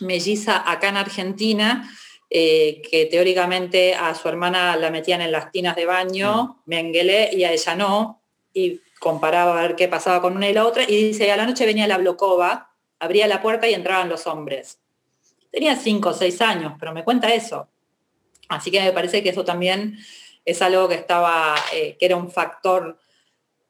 melliza 0.00 0.70
acá 0.70 0.90
en 0.90 0.98
Argentina, 0.98 1.90
eh, 2.34 2.80
que 2.88 3.04
teóricamente 3.04 3.94
a 3.94 4.14
su 4.14 4.26
hermana 4.26 4.74
la 4.76 4.90
metían 4.90 5.20
en 5.20 5.32
las 5.32 5.52
tinas 5.52 5.76
de 5.76 5.84
baño, 5.84 6.62
mm. 6.64 6.72
y 6.72 7.44
a 7.44 7.52
ella 7.52 7.74
no. 7.76 8.22
Y 8.54 8.80
comparaba 8.98 9.58
a 9.58 9.62
ver 9.62 9.76
qué 9.76 9.86
pasaba 9.86 10.22
con 10.22 10.34
una 10.36 10.48
y 10.48 10.54
la 10.54 10.64
otra, 10.64 10.84
y 10.84 11.08
dice, 11.08 11.30
a 11.30 11.36
la 11.36 11.44
noche 11.44 11.66
venía 11.66 11.86
la 11.86 11.98
Blokova, 11.98 12.70
abría 13.00 13.26
la 13.26 13.42
puerta 13.42 13.68
y 13.68 13.74
entraban 13.74 14.08
los 14.08 14.26
hombres. 14.26 14.78
Tenía 15.50 15.76
cinco 15.76 16.10
o 16.10 16.14
seis 16.14 16.40
años, 16.40 16.72
pero 16.80 16.94
me 16.94 17.04
cuenta 17.04 17.34
eso. 17.34 17.68
Así 18.48 18.70
que 18.70 18.80
me 18.80 18.92
parece 18.92 19.22
que 19.22 19.28
eso 19.28 19.44
también 19.44 19.98
es 20.46 20.62
algo 20.62 20.88
que 20.88 20.94
estaba, 20.94 21.54
eh, 21.74 21.96
que 21.98 22.06
era 22.06 22.16
un 22.16 22.30
factor 22.30 22.98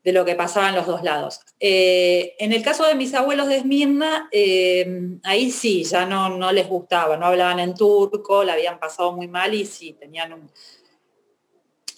de 0.04 0.12
lo 0.12 0.24
que 0.24 0.34
pasaba 0.34 0.68
en 0.68 0.74
los 0.74 0.86
dos 0.86 1.02
lados. 1.02 1.40
Eh, 1.60 2.34
en 2.38 2.52
el 2.52 2.62
caso 2.62 2.86
de 2.86 2.94
mis 2.94 3.14
abuelos 3.14 3.48
de 3.48 3.58
Esmirna, 3.58 4.28
eh, 4.32 5.18
ahí 5.22 5.50
sí, 5.50 5.84
ya 5.84 6.06
no, 6.06 6.28
no 6.28 6.50
les 6.52 6.68
gustaba, 6.68 7.16
no 7.16 7.26
hablaban 7.26 7.60
en 7.60 7.74
turco, 7.74 8.42
la 8.42 8.54
habían 8.54 8.80
pasado 8.80 9.12
muy 9.12 9.28
mal 9.28 9.54
y 9.54 9.64
sí, 9.64 9.92
tenían 9.92 10.32
un, 10.32 10.50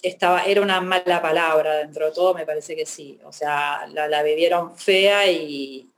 estaba, 0.07 0.45
era 0.45 0.61
una 0.61 0.81
mala 0.81 1.21
palabra 1.21 1.77
dentro 1.77 2.05
de 2.05 2.11
todo, 2.11 2.33
me 2.33 2.45
parece 2.45 2.75
que 2.75 2.85
sí. 2.85 3.19
O 3.25 3.31
sea, 3.31 3.87
la, 3.87 4.23
vivieron 4.23 4.77
fea 4.77 5.29
y 5.29 5.89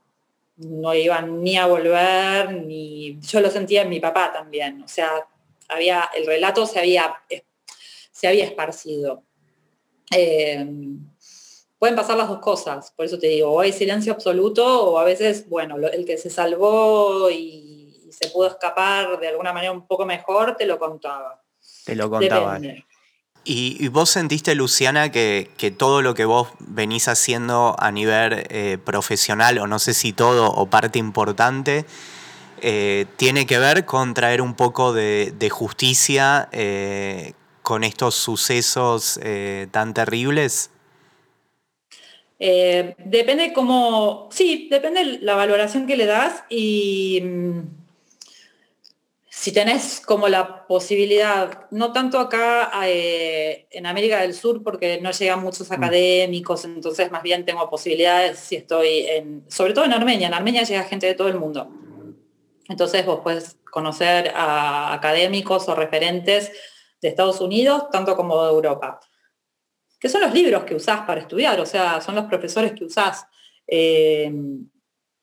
no 0.56 0.94
iban 0.94 1.42
ni 1.42 1.56
a 1.56 1.66
volver, 1.66 2.52
ni. 2.52 3.18
Yo 3.20 3.40
lo 3.40 3.50
sentía 3.50 3.82
en 3.82 3.90
mi 3.90 4.00
papá 4.00 4.32
también. 4.32 4.82
O 4.82 4.88
sea, 4.88 5.10
había, 5.68 6.08
el 6.16 6.26
relato 6.26 6.66
se 6.66 6.78
había, 6.78 7.14
se 8.10 8.28
había 8.28 8.44
esparcido. 8.44 9.22
Eh, 10.10 10.66
pueden 11.78 11.96
pasar 11.96 12.16
las 12.16 12.28
dos 12.28 12.40
cosas, 12.40 12.92
por 12.96 13.06
eso 13.06 13.18
te 13.18 13.28
digo, 13.28 13.50
o 13.52 13.60
hay 13.60 13.72
silencio 13.72 14.12
absoluto 14.12 14.90
o 14.90 14.98
a 14.98 15.04
veces, 15.04 15.48
bueno, 15.48 15.76
el 15.76 16.04
que 16.04 16.18
se 16.18 16.30
salvó 16.30 17.30
y, 17.30 17.76
se 18.10 18.30
pudo 18.30 18.48
escapar 18.48 19.20
de 19.20 19.28
alguna 19.28 19.52
manera 19.52 19.70
un 19.70 19.86
poco 19.86 20.04
mejor, 20.04 20.56
te 20.56 20.64
lo 20.64 20.78
contaba. 20.78 21.40
Te 21.84 21.94
lo 21.94 22.10
contaba. 22.10 22.58
¿Y, 23.44 23.86
vos 23.88 24.10
sentiste, 24.10 24.54
Luciana, 24.54 25.12
que, 25.12 25.74
todo 25.76 26.02
lo 26.02 26.14
que 26.14 26.24
vos 26.24 26.48
venís 26.58 27.06
haciendo 27.06 27.76
a 27.78 27.90
nivel 27.92 28.46
eh, 28.48 28.78
profesional, 28.82 29.58
o 29.58 29.66
no 29.66 29.78
sé 29.78 29.94
si 29.94 30.12
todo 30.12 30.50
o 30.50 30.66
parte 30.66 30.98
importante, 30.98 31.84
eh, 32.60 33.06
tiene 33.16 33.46
que 33.46 33.58
ver 33.58 33.84
con 33.84 34.14
traer 34.14 34.42
un 34.42 34.54
poco 34.54 34.92
de, 34.92 35.48
justicia 35.52 36.48
eh, 36.50 37.34
con 37.62 37.84
estos 37.84 38.16
sucesos 38.16 39.20
tan 39.70 39.94
terribles? 39.94 40.70
Depende 42.38 43.52
cómo, 43.52 44.28
sí, 44.30 44.68
depende 44.70 45.18
la 45.22 45.34
valoración 45.34 45.86
que 45.86 45.96
le 45.96 46.06
das 46.06 46.44
y 46.48 47.20
mm, 47.22 47.60
si 49.38 49.52
tenés 49.52 50.00
como 50.00 50.28
la 50.28 50.66
posibilidad, 50.66 51.68
no 51.70 51.92
tanto 51.92 52.18
acá 52.18 52.70
eh, 52.84 53.68
en 53.70 53.86
América 53.86 54.20
del 54.20 54.34
Sur, 54.34 54.64
porque 54.64 55.00
no 55.00 55.12
llegan 55.12 55.42
muchos 55.42 55.70
mm. 55.70 55.72
académicos, 55.74 56.64
entonces 56.64 57.10
más 57.12 57.22
bien 57.22 57.44
tengo 57.44 57.70
posibilidades 57.70 58.38
si 58.38 58.56
estoy 58.56 59.06
en, 59.06 59.44
sobre 59.48 59.74
todo 59.74 59.84
en 59.84 59.92
Armenia, 59.92 60.26
en 60.26 60.34
Armenia 60.34 60.64
llega 60.64 60.82
gente 60.82 61.06
de 61.06 61.14
todo 61.14 61.28
el 61.28 61.38
mundo. 61.38 61.70
Entonces 62.68 63.06
vos 63.06 63.20
puedes 63.22 63.56
conocer 63.70 64.32
a 64.34 64.92
académicos 64.92 65.68
o 65.68 65.74
referentes 65.74 66.50
de 67.00 67.08
Estados 67.08 67.40
Unidos, 67.40 67.84
tanto 67.92 68.16
como 68.16 68.42
de 68.42 68.50
Europa, 68.50 69.00
que 69.98 70.08
son 70.08 70.20
los 70.20 70.32
libros 70.32 70.64
que 70.64 70.74
usás 70.74 71.00
para 71.02 71.20
estudiar, 71.20 71.60
o 71.60 71.66
sea, 71.66 72.00
son 72.00 72.14
los 72.14 72.24
profesores 72.24 72.72
que 72.72 72.84
usás. 72.84 73.26
Eh, 73.66 74.32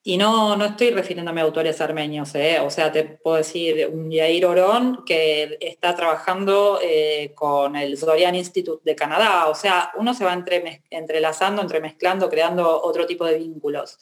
y 0.07 0.17
no, 0.17 0.55
no 0.55 0.65
estoy 0.65 0.91
refiriéndome 0.91 1.41
a 1.41 1.45
autores 1.45 1.81
armenios, 1.81 2.35
¿eh? 2.35 2.59
o 2.59 2.69
sea, 2.69 2.91
te 2.91 3.03
puedo 3.05 3.37
decir 3.37 3.89
un 3.91 4.11
Yair 4.11 4.45
Orón 4.45 5.03
que 5.03 5.57
está 5.59 5.95
trabajando 5.95 6.79
eh, 6.79 7.31
con 7.33 7.75
el 7.75 7.97
Zorian 7.97 8.35
Institute 8.35 8.83
de 8.85 8.95
Canadá, 8.95 9.47
o 9.47 9.55
sea, 9.55 9.91
uno 9.95 10.13
se 10.13 10.23
va 10.23 10.33
entre, 10.33 10.83
entrelazando, 10.91 11.63
entremezclando, 11.63 12.29
creando 12.29 12.83
otro 12.83 13.07
tipo 13.07 13.25
de 13.25 13.39
vínculos. 13.39 13.97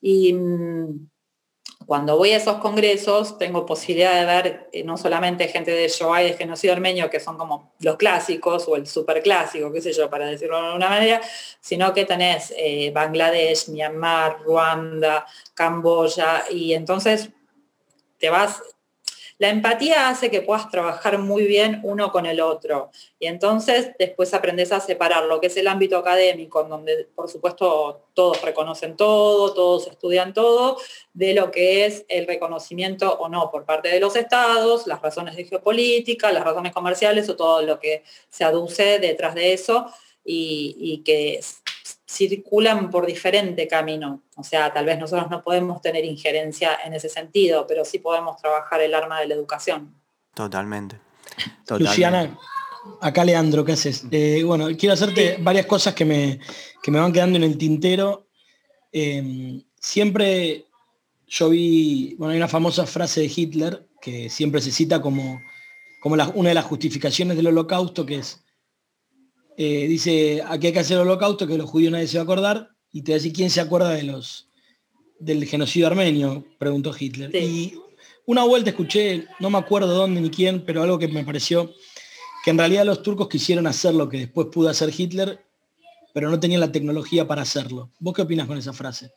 Y 0.00 0.32
mm, 0.32 1.08
cuando 1.88 2.18
voy 2.18 2.32
a 2.32 2.36
esos 2.36 2.58
congresos 2.58 3.38
tengo 3.38 3.64
posibilidad 3.64 4.12
de 4.20 4.26
ver 4.26 4.68
eh, 4.72 4.84
no 4.84 4.98
solamente 4.98 5.48
gente 5.48 5.70
de 5.70 5.88
Shoah 5.88 6.22
y 6.22 6.26
de 6.26 6.36
genocidio 6.36 6.74
armenio, 6.74 7.08
que 7.08 7.18
son 7.18 7.38
como 7.38 7.72
los 7.80 7.96
clásicos 7.96 8.68
o 8.68 8.76
el 8.76 8.86
super 8.86 9.22
clásico, 9.22 9.72
qué 9.72 9.80
sé 9.80 9.94
yo, 9.94 10.10
para 10.10 10.26
decirlo 10.26 10.60
de 10.60 10.66
alguna 10.66 10.90
manera, 10.90 11.22
sino 11.62 11.94
que 11.94 12.04
tenés 12.04 12.52
eh, 12.58 12.90
Bangladesh, 12.94 13.70
Myanmar, 13.70 14.42
Ruanda, 14.42 15.24
Camboya, 15.54 16.44
y 16.50 16.74
entonces 16.74 17.30
te 18.18 18.28
vas 18.28 18.62
la 19.38 19.50
empatía 19.50 20.08
hace 20.08 20.30
que 20.30 20.42
puedas 20.42 20.68
trabajar 20.68 21.18
muy 21.18 21.44
bien 21.44 21.80
uno 21.84 22.10
con 22.10 22.26
el 22.26 22.40
otro. 22.40 22.90
Y 23.20 23.26
entonces 23.26 23.92
después 23.98 24.34
aprendes 24.34 24.72
a 24.72 24.80
separar 24.80 25.24
lo 25.24 25.40
que 25.40 25.46
es 25.46 25.56
el 25.56 25.68
ámbito 25.68 25.96
académico, 25.96 26.62
en 26.62 26.68
donde 26.68 27.08
por 27.14 27.28
supuesto 27.28 28.08
todos 28.14 28.42
reconocen 28.42 28.96
todo, 28.96 29.54
todos 29.54 29.86
estudian 29.86 30.34
todo, 30.34 30.78
de 31.14 31.34
lo 31.34 31.52
que 31.52 31.86
es 31.86 32.04
el 32.08 32.26
reconocimiento 32.26 33.16
o 33.18 33.28
no 33.28 33.50
por 33.50 33.64
parte 33.64 33.88
de 33.88 34.00
los 34.00 34.16
estados, 34.16 34.88
las 34.88 35.00
razones 35.00 35.36
de 35.36 35.44
geopolítica, 35.44 36.32
las 36.32 36.44
razones 36.44 36.72
comerciales 36.72 37.28
o 37.28 37.36
todo 37.36 37.62
lo 37.62 37.78
que 37.78 38.02
se 38.28 38.42
aduce 38.42 38.98
detrás 38.98 39.36
de 39.36 39.52
eso 39.52 39.86
y, 40.24 40.76
y 40.80 40.98
que 41.04 41.40
circulan 42.06 42.90
por 42.90 43.06
diferente 43.06 43.68
camino. 43.68 44.22
O 44.36 44.42
sea, 44.42 44.72
tal 44.72 44.84
vez 44.84 44.98
nosotros 44.98 45.30
no 45.30 45.42
podemos 45.42 45.80
tener 45.80 46.04
injerencia 46.04 46.78
en 46.84 46.94
ese 46.94 47.08
sentido, 47.08 47.66
pero 47.66 47.84
sí 47.84 47.98
podemos 47.98 48.36
trabajar 48.36 48.80
el 48.80 48.94
arma 48.94 49.20
de 49.20 49.28
la 49.28 49.34
educación. 49.34 49.94
Totalmente. 50.34 50.98
Luciana, 51.78 52.38
acá 53.00 53.24
Leandro, 53.24 53.64
¿qué 53.64 53.72
haces? 53.72 54.04
Eh, 54.10 54.42
bueno, 54.44 54.68
quiero 54.78 54.94
hacerte 54.94 55.36
varias 55.40 55.66
cosas 55.66 55.94
que 55.94 56.04
me, 56.04 56.40
me, 56.86 56.98
van 57.00 57.12
quedando 57.12 57.36
en 57.36 57.44
el 57.44 57.58
tintero. 57.58 58.28
Em, 58.92 59.62
siempre 59.80 60.66
yo 61.26 61.50
vi, 61.50 62.14
bueno, 62.18 62.32
hay 62.32 62.38
una 62.38 62.48
famosa 62.48 62.86
frase 62.86 63.20
de 63.20 63.32
Hitler 63.34 63.88
que 64.00 64.30
siempre 64.30 64.60
se 64.60 64.70
cita 64.70 65.00
como, 65.02 65.40
como 66.00 66.14
una 66.34 66.48
de 66.48 66.54
las 66.54 66.64
justificaciones 66.64 67.36
del 67.36 67.48
holocausto, 67.48 68.06
que 68.06 68.16
es 68.16 68.44
eh, 69.60 69.88
dice, 69.88 70.40
aquí 70.46 70.68
hay 70.68 70.72
que 70.72 70.78
hacer 70.78 70.98
el 70.98 71.02
holocausto, 71.02 71.44
que 71.44 71.58
los 71.58 71.68
judíos 71.68 71.90
nadie 71.90 72.06
se 72.06 72.16
va 72.16 72.22
a 72.22 72.24
acordar, 72.24 72.70
Y 72.92 73.02
te 73.02 73.10
voy 73.10 73.14
a 73.14 73.18
decir, 73.18 73.32
¿quién 73.32 73.50
se 73.50 73.60
acuerda 73.60 73.90
de 73.90 74.04
los, 74.04 74.48
del 75.18 75.44
genocidio 75.46 75.88
armenio? 75.88 76.44
Preguntó 76.58 76.94
Hitler. 76.96 77.34
Y 77.34 77.74
una 78.24 78.44
vuelta 78.44 78.70
escuché, 78.70 79.26
no 79.40 79.50
me 79.50 79.58
acuerdo 79.58 79.92
dónde 79.92 80.20
ni 80.20 80.30
quién, 80.30 80.64
pero 80.64 80.84
algo 80.84 80.96
que 80.96 81.08
me 81.08 81.24
pareció 81.24 81.74
que 82.44 82.50
en 82.50 82.58
realidad 82.58 82.84
los 82.84 83.02
turcos 83.02 83.28
quisieron 83.28 83.66
hacer 83.66 83.94
lo 83.94 84.08
que 84.08 84.18
después 84.18 84.46
pudo 84.52 84.68
hacer 84.68 84.90
Hitler, 84.96 85.40
pero 86.14 86.30
no 86.30 86.38
tenían 86.38 86.60
la 86.60 86.70
tecnología 86.70 87.26
para 87.26 87.42
hacerlo. 87.42 87.90
¿Vos 87.98 88.14
qué 88.14 88.22
opinas 88.22 88.46
con 88.46 88.58
esa 88.58 88.72
frase? 88.72 89.10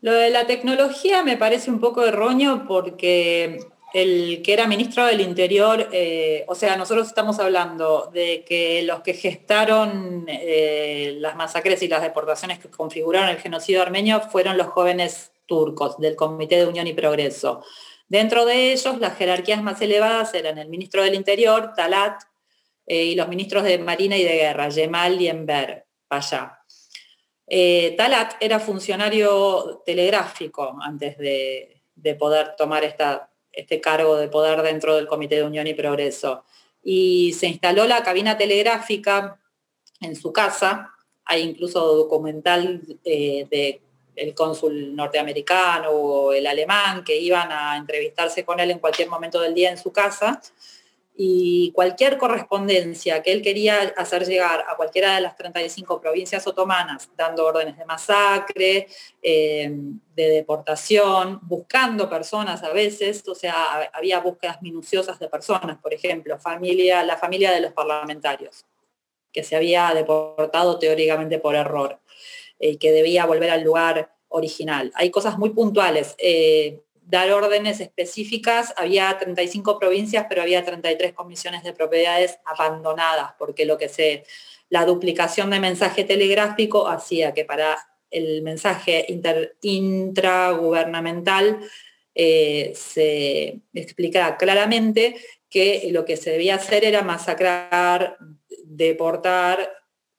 Lo 0.00 0.12
de 0.12 0.30
la 0.30 0.46
tecnología 0.46 1.22
me 1.22 1.36
parece 1.36 1.70
un 1.70 1.80
poco 1.80 2.02
erróneo 2.02 2.64
porque 2.66 3.58
el 3.94 4.42
que 4.42 4.52
era 4.52 4.66
ministro 4.66 5.06
del 5.06 5.20
Interior, 5.20 5.88
eh, 5.92 6.44
o 6.48 6.56
sea, 6.56 6.76
nosotros 6.76 7.06
estamos 7.06 7.38
hablando 7.38 8.10
de 8.12 8.44
que 8.44 8.82
los 8.82 9.02
que 9.02 9.14
gestaron 9.14 10.26
eh, 10.26 11.14
las 11.20 11.36
masacres 11.36 11.80
y 11.80 11.86
las 11.86 12.02
deportaciones 12.02 12.58
que 12.58 12.68
configuraron 12.68 13.28
el 13.28 13.38
genocidio 13.38 13.82
armenio 13.82 14.20
fueron 14.20 14.58
los 14.58 14.66
jóvenes 14.66 15.30
turcos 15.46 15.96
del 15.98 16.16
Comité 16.16 16.56
de 16.56 16.66
Unión 16.66 16.88
y 16.88 16.92
Progreso. 16.92 17.64
Dentro 18.08 18.44
de 18.44 18.72
ellos, 18.72 18.98
las 18.98 19.16
jerarquías 19.16 19.62
más 19.62 19.80
elevadas 19.80 20.34
eran 20.34 20.58
el 20.58 20.68
ministro 20.68 21.04
del 21.04 21.14
Interior, 21.14 21.72
Talat, 21.76 22.20
eh, 22.88 23.04
y 23.04 23.14
los 23.14 23.28
ministros 23.28 23.62
de 23.62 23.78
Marina 23.78 24.16
y 24.16 24.24
de 24.24 24.34
Guerra, 24.34 24.70
Yemal 24.70 25.22
y 25.22 25.28
Enver, 25.28 25.86
Payá. 26.08 26.58
Talat 27.96 28.32
era 28.40 28.58
funcionario 28.58 29.84
telegráfico 29.86 30.76
antes 30.82 31.16
de 31.16 32.14
poder 32.18 32.56
tomar 32.56 32.82
esta 32.82 33.30
este 33.54 33.80
cargo 33.80 34.16
de 34.16 34.28
poder 34.28 34.62
dentro 34.62 34.96
del 34.96 35.06
Comité 35.06 35.36
de 35.36 35.44
Unión 35.44 35.66
y 35.66 35.74
Progreso. 35.74 36.44
Y 36.82 37.32
se 37.32 37.46
instaló 37.46 37.86
la 37.86 38.02
cabina 38.02 38.36
telegráfica 38.36 39.40
en 40.00 40.16
su 40.16 40.32
casa, 40.32 40.90
hay 41.24 41.42
incluso 41.42 41.80
documental 41.94 42.82
eh, 43.04 43.80
del 44.14 44.34
cónsul 44.34 44.94
norteamericano 44.94 45.90
o 45.90 46.32
el 46.32 46.46
alemán 46.46 47.02
que 47.04 47.16
iban 47.16 47.50
a 47.50 47.76
entrevistarse 47.76 48.44
con 48.44 48.60
él 48.60 48.70
en 48.70 48.78
cualquier 48.78 49.08
momento 49.08 49.40
del 49.40 49.54
día 49.54 49.70
en 49.70 49.78
su 49.78 49.92
casa 49.92 50.42
y 51.16 51.70
cualquier 51.72 52.18
correspondencia 52.18 53.22
que 53.22 53.30
él 53.30 53.40
quería 53.40 53.94
hacer 53.96 54.26
llegar 54.26 54.64
a 54.68 54.76
cualquiera 54.76 55.14
de 55.14 55.20
las 55.20 55.36
35 55.36 56.00
provincias 56.00 56.44
otomanas, 56.46 57.08
dando 57.16 57.46
órdenes 57.46 57.78
de 57.78 57.84
masacre, 57.84 58.88
eh, 59.22 59.70
de 60.16 60.28
deportación, 60.28 61.38
buscando 61.42 62.10
personas 62.10 62.64
a 62.64 62.72
veces, 62.72 63.22
o 63.28 63.34
sea, 63.34 63.90
había 63.92 64.18
búsquedas 64.18 64.60
minuciosas 64.60 65.20
de 65.20 65.28
personas, 65.28 65.78
por 65.78 65.94
ejemplo, 65.94 66.36
familia, 66.38 67.04
la 67.04 67.16
familia 67.16 67.52
de 67.52 67.60
los 67.60 67.72
parlamentarios, 67.72 68.66
que 69.32 69.44
se 69.44 69.54
había 69.54 69.92
deportado 69.94 70.80
teóricamente 70.80 71.38
por 71.38 71.54
error 71.54 72.00
y 72.58 72.70
eh, 72.70 72.78
que 72.78 72.90
debía 72.90 73.24
volver 73.24 73.50
al 73.50 73.62
lugar 73.62 74.12
original. 74.28 74.90
Hay 74.96 75.10
cosas 75.10 75.38
muy 75.38 75.50
puntuales. 75.50 76.16
Eh, 76.18 76.80
dar 77.06 77.32
órdenes 77.32 77.80
específicas. 77.80 78.74
Había 78.76 79.16
35 79.18 79.78
provincias, 79.78 80.26
pero 80.28 80.42
había 80.42 80.64
33 80.64 81.12
comisiones 81.12 81.62
de 81.62 81.72
propiedades 81.72 82.38
abandonadas, 82.44 83.34
porque 83.38 83.64
lo 83.64 83.78
que 83.78 83.88
se, 83.88 84.24
la 84.68 84.84
duplicación 84.84 85.50
de 85.50 85.60
mensaje 85.60 86.04
telegráfico 86.04 86.88
hacía 86.88 87.32
que 87.34 87.44
para 87.44 87.76
el 88.10 88.42
mensaje 88.42 89.06
intragubernamental 89.62 91.58
eh, 92.14 92.72
se 92.76 93.60
explicara 93.72 94.36
claramente 94.36 95.16
que 95.50 95.88
lo 95.90 96.04
que 96.04 96.16
se 96.16 96.30
debía 96.30 96.54
hacer 96.56 96.84
era 96.84 97.02
masacrar, 97.02 98.16
deportar, 98.64 99.70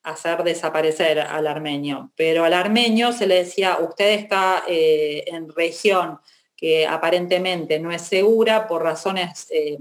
hacer 0.03 0.43
desaparecer 0.43 1.19
al 1.19 1.47
armenio. 1.47 2.11
Pero 2.15 2.43
al 2.43 2.53
armenio 2.53 3.11
se 3.11 3.27
le 3.27 3.35
decía, 3.35 3.77
usted 3.79 4.11
está 4.11 4.63
eh, 4.67 5.23
en 5.27 5.49
región 5.49 6.19
que 6.55 6.87
aparentemente 6.87 7.79
no 7.79 7.91
es 7.91 8.01
segura 8.01 8.67
por 8.67 8.83
razones 8.83 9.47
eh, 9.51 9.77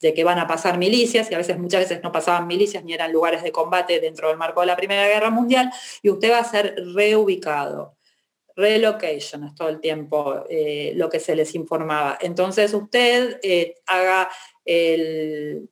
de 0.00 0.14
que 0.14 0.24
van 0.24 0.38
a 0.38 0.46
pasar 0.46 0.78
milicias, 0.78 1.30
y 1.30 1.34
a 1.34 1.38
veces 1.38 1.58
muchas 1.58 1.80
veces 1.80 2.02
no 2.02 2.10
pasaban 2.10 2.46
milicias 2.46 2.84
ni 2.84 2.92
eran 2.92 3.12
lugares 3.12 3.42
de 3.42 3.52
combate 3.52 4.00
dentro 4.00 4.28
del 4.28 4.36
marco 4.36 4.60
de 4.60 4.66
la 4.66 4.76
Primera 4.76 5.06
Guerra 5.06 5.30
Mundial, 5.30 5.70
y 6.02 6.10
usted 6.10 6.32
va 6.32 6.38
a 6.38 6.44
ser 6.44 6.74
reubicado. 6.94 7.96
Relocation 8.54 9.44
es 9.44 9.54
todo 9.54 9.68
el 9.68 9.80
tiempo 9.80 10.44
eh, 10.50 10.92
lo 10.96 11.08
que 11.08 11.20
se 11.20 11.34
les 11.34 11.54
informaba. 11.54 12.18
Entonces 12.20 12.74
usted 12.74 13.38
eh, 13.42 13.76
haga 13.86 14.28
el, 14.64 15.70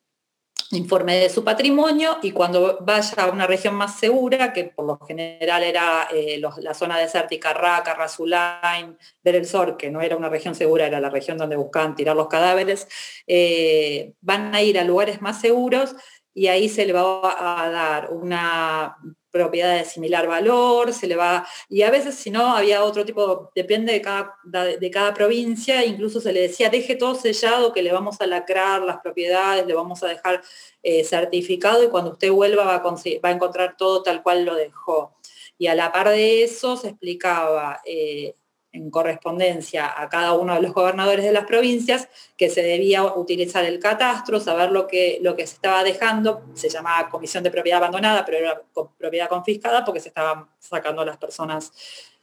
informe 0.72 1.16
de 1.16 1.28
su 1.28 1.42
patrimonio 1.42 2.18
y 2.22 2.30
cuando 2.30 2.78
vaya 2.80 3.24
a 3.24 3.30
una 3.30 3.46
región 3.46 3.74
más 3.74 3.98
segura, 3.98 4.52
que 4.52 4.64
por 4.64 4.86
lo 4.86 4.98
general 5.04 5.62
era 5.64 6.08
eh, 6.12 6.40
la 6.40 6.74
zona 6.74 6.98
desértica, 6.98 7.52
Raqqa, 7.52 7.94
Rasulain, 7.94 8.96
Del 9.22 9.34
el 9.34 9.76
que 9.76 9.90
no 9.90 10.00
era 10.00 10.16
una 10.16 10.28
región 10.28 10.54
segura, 10.54 10.86
era 10.86 11.00
la 11.00 11.10
región 11.10 11.38
donde 11.38 11.56
buscaban 11.56 11.96
tirar 11.96 12.14
los 12.16 12.28
cadáveres, 12.28 12.86
eh, 13.26 14.12
van 14.20 14.54
a 14.54 14.62
ir 14.62 14.78
a 14.78 14.84
lugares 14.84 15.20
más 15.20 15.40
seguros 15.40 15.96
y 16.32 16.46
ahí 16.46 16.68
se 16.68 16.86
le 16.86 16.92
va 16.92 17.64
a 17.64 17.70
dar 17.70 18.12
una 18.12 18.96
propiedad 19.30 19.76
de 19.76 19.84
similar 19.84 20.26
valor, 20.26 20.92
se 20.92 21.06
le 21.06 21.16
va, 21.16 21.46
y 21.68 21.82
a 21.82 21.90
veces 21.90 22.14
si 22.16 22.30
no 22.30 22.56
había 22.56 22.82
otro 22.84 23.04
tipo, 23.04 23.50
depende 23.54 23.92
de 23.92 24.02
cada, 24.02 24.36
de 24.44 24.90
cada 24.90 25.14
provincia, 25.14 25.84
incluso 25.84 26.20
se 26.20 26.32
le 26.32 26.40
decía, 26.40 26.70
deje 26.70 26.96
todo 26.96 27.14
sellado 27.14 27.72
que 27.72 27.82
le 27.82 27.92
vamos 27.92 28.20
a 28.20 28.26
lacrar 28.26 28.82
las 28.82 28.98
propiedades, 29.00 29.66
le 29.66 29.74
vamos 29.74 30.02
a 30.02 30.08
dejar 30.08 30.42
eh, 30.82 31.04
certificado 31.04 31.84
y 31.84 31.88
cuando 31.88 32.12
usted 32.12 32.30
vuelva 32.30 32.64
va 32.64 32.76
a, 32.76 32.82
va 32.82 33.28
a, 33.28 33.32
encontrar 33.32 33.76
todo 33.76 34.02
tal 34.02 34.22
cual 34.22 34.44
lo 34.44 34.54
dejó. 34.54 35.14
Y 35.58 35.66
a 35.66 35.74
la 35.74 35.92
par 35.92 36.08
de 36.08 36.42
eso 36.42 36.76
se 36.76 36.88
explicaba 36.88 37.80
eh, 37.84 38.34
en 38.72 38.90
correspondencia 38.90 40.00
a 40.00 40.08
cada 40.08 40.34
uno 40.34 40.54
de 40.54 40.62
los 40.62 40.72
gobernadores 40.72 41.24
de 41.24 41.32
las 41.32 41.44
provincias 41.44 42.08
que 42.36 42.48
se 42.48 42.62
debía 42.62 43.04
utilizar 43.04 43.64
el 43.64 43.80
catastro, 43.80 44.38
saber 44.38 44.70
lo 44.70 44.86
que, 44.86 45.18
lo 45.22 45.34
que 45.34 45.46
se 45.46 45.54
estaba 45.54 45.82
dejando, 45.82 46.44
se 46.54 46.68
llamaba 46.68 47.08
comisión 47.08 47.42
de 47.42 47.50
propiedad 47.50 47.78
abandonada, 47.78 48.24
pero 48.24 48.38
era 48.38 48.62
propiedad 48.96 49.28
confiscada 49.28 49.84
porque 49.84 50.00
se 50.00 50.08
estaban 50.08 50.46
sacando 50.58 51.02
a 51.02 51.04
las 51.04 51.16
personas, 51.16 51.72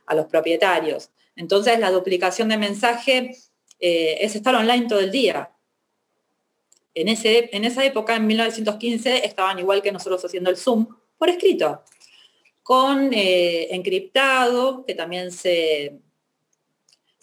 a 0.05 0.15
los 0.15 0.27
propietarios. 0.27 1.09
Entonces 1.35 1.79
la 1.79 1.91
duplicación 1.91 2.47
de 2.49 2.57
mensaje 2.57 3.35
eh, 3.79 4.17
es 4.21 4.35
estar 4.35 4.55
online 4.55 4.87
todo 4.87 4.99
el 4.99 5.11
día. 5.11 5.51
En, 6.93 7.09
ese, 7.09 7.49
en 7.51 7.65
esa 7.65 7.85
época, 7.85 8.15
en 8.15 8.25
1915, 8.25 9.25
estaban 9.25 9.59
igual 9.59 9.81
que 9.81 9.91
nosotros 9.91 10.23
haciendo 10.23 10.49
el 10.49 10.57
Zoom, 10.57 10.87
por 11.17 11.29
escrito, 11.29 11.83
con 12.63 13.13
eh, 13.13 13.67
encriptado, 13.75 14.83
que 14.83 14.95
también 14.95 15.31
se, 15.31 15.99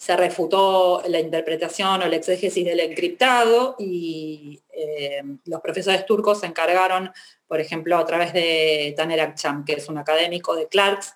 se 0.05 0.15
refutó 0.15 1.01
la 1.07 1.19
interpretación 1.19 2.03
o 2.03 2.07
la 2.07 2.15
exégesis 2.15 2.63
del 2.63 2.79
encriptado 2.79 3.75
y 3.79 4.61
eh, 4.71 5.23
los 5.45 5.61
profesores 5.61 6.05
turcos 6.05 6.41
se 6.41 6.45
encargaron, 6.45 7.11
por 7.47 7.59
ejemplo, 7.59 7.97
a 7.97 8.05
través 8.05 8.31
de 8.31 8.93
Taner 8.95 9.19
Akçam, 9.19 9.65
que 9.65 9.73
es 9.73 9.89
un 9.89 9.97
académico 9.97 10.55
de 10.55 10.67
Clarks, 10.67 11.15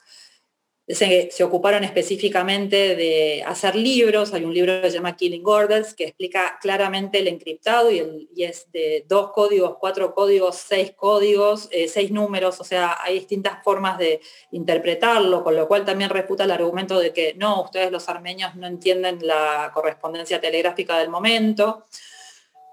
se, 0.96 1.44
ocuparon 1.44 1.84
específicamente 1.84 2.96
de 2.96 3.44
hacer 3.46 3.76
libros. 3.76 4.34
Hay 4.34 4.44
un 4.44 4.54
libro 4.54 4.82
que 4.82 4.90
se 4.90 4.98
llama 4.98 5.16
Killing 5.16 5.46
Orders 5.46 5.94
que 5.94 6.06
explica 6.06 6.58
claramente 6.60 7.20
el 7.20 7.28
encriptado 7.28 7.92
y, 7.92 8.28
es 8.38 8.72
de 8.72 9.06
dos 9.08 9.32
códigos, 9.32 9.78
cuatro 9.80 10.16
códigos, 10.16 10.56
seis 10.56 10.92
códigos, 10.96 11.68
eh, 11.72 11.88
seis 11.88 12.10
números, 12.10 12.60
o 12.60 12.64
sea, 12.64 12.98
hay 13.04 13.20
distintas 13.20 13.64
formas 13.64 14.00
de 14.00 14.20
interpretarlo, 14.52 15.44
con 15.44 15.56
lo 15.56 15.68
cual 15.68 15.86
también 15.86 16.10
refuta 16.10 16.46
el 16.46 16.52
argumento 16.52 17.00
de 17.00 17.14
que 17.14 17.36
no, 17.36 17.62
ustedes 17.64 17.92
los 17.92 18.10
armenios 18.10 18.56
no 18.56 18.66
entienden 18.66 19.20
la 19.22 19.70
correspondencia 19.74 20.42
telegráfica 20.42 20.98
del 20.98 21.10
momento. 21.10 21.86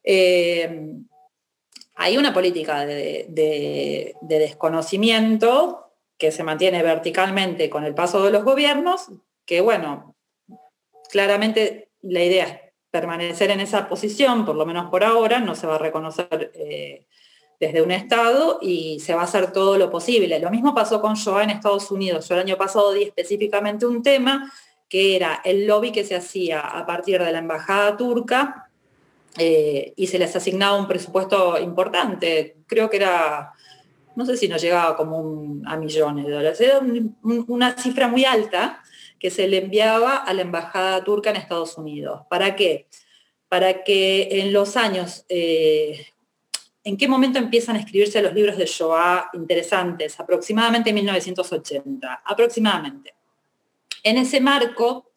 Eh, 0.02 0.94
hay 1.96 2.16
una 2.16 2.32
política 2.32 2.86
de 2.86 4.14
desconocimiento 4.22 5.85
que 6.18 6.32
se 6.32 6.42
mantiene 6.42 6.82
verticalmente 6.82 7.68
con 7.68 7.84
el 7.84 7.94
paso 7.94 8.22
de 8.22 8.30
los 8.30 8.44
gobiernos, 8.44 9.08
que 9.44 9.60
bueno, 9.60 10.16
claramente 11.10 11.90
la 12.02 12.24
idea 12.24 12.46
es 12.46 12.60
permanecer 12.90 13.50
en 13.50 13.60
esa 13.60 13.88
posición, 13.88 14.46
por 14.46 14.56
lo 14.56 14.66
menos 14.66 14.90
por 14.90 15.04
ahora, 15.04 15.40
no 15.40 15.54
se 15.54 15.66
va 15.66 15.76
a 15.76 15.78
reconocer 15.78 16.52
eh, 16.54 17.06
desde 17.60 17.82
un 17.82 17.90
Estado 17.90 18.58
y 18.62 19.00
se 19.00 19.14
va 19.14 19.22
a 19.22 19.24
hacer 19.24 19.52
todo 19.52 19.76
lo 19.76 19.90
posible. 19.90 20.38
Lo 20.38 20.50
mismo 20.50 20.74
pasó 20.74 21.00
con 21.00 21.14
Shoah 21.14 21.44
en 21.44 21.50
Estados 21.50 21.90
Unidos. 21.90 22.28
Yo 22.28 22.34
el 22.34 22.42
año 22.42 22.56
pasado 22.56 22.92
di 22.92 23.02
específicamente 23.02 23.86
un 23.86 24.02
tema 24.02 24.52
que 24.88 25.16
era 25.16 25.40
el 25.44 25.66
lobby 25.66 25.90
que 25.90 26.04
se 26.04 26.14
hacía 26.14 26.60
a 26.60 26.86
partir 26.86 27.22
de 27.22 27.32
la 27.32 27.38
embajada 27.38 27.96
turca 27.96 28.70
eh, 29.36 29.92
y 29.96 30.06
se 30.06 30.18
les 30.18 30.34
asignaba 30.36 30.78
un 30.78 30.86
presupuesto 30.86 31.58
importante. 31.58 32.56
Creo 32.66 32.88
que 32.88 32.98
era 32.98 33.52
no 34.16 34.26
sé 34.26 34.36
si 34.36 34.48
nos 34.48 34.60
llegaba 34.62 34.96
como 34.96 35.60
a 35.66 35.76
millones 35.76 36.26
de 36.26 36.32
dólares, 36.32 36.60
era 36.60 36.80
una 37.22 37.76
cifra 37.76 38.08
muy 38.08 38.24
alta 38.24 38.82
que 39.18 39.30
se 39.30 39.46
le 39.46 39.58
enviaba 39.58 40.16
a 40.16 40.32
la 40.32 40.42
embajada 40.42 41.04
turca 41.04 41.30
en 41.30 41.36
Estados 41.36 41.76
Unidos. 41.78 42.22
¿Para 42.28 42.56
qué? 42.56 42.86
Para 43.48 43.84
que 43.84 44.28
en 44.40 44.52
los 44.52 44.76
años, 44.76 45.24
eh, 45.28 46.06
¿en 46.82 46.96
qué 46.96 47.08
momento 47.08 47.38
empiezan 47.38 47.76
a 47.76 47.80
escribirse 47.80 48.22
los 48.22 48.34
libros 48.34 48.56
de 48.56 48.66
Shoah 48.66 49.30
interesantes? 49.34 50.18
Aproximadamente 50.18 50.90
en 50.90 50.96
1980, 50.96 52.22
aproximadamente. 52.24 53.14
En 54.02 54.16
ese 54.18 54.40
marco, 54.40 55.10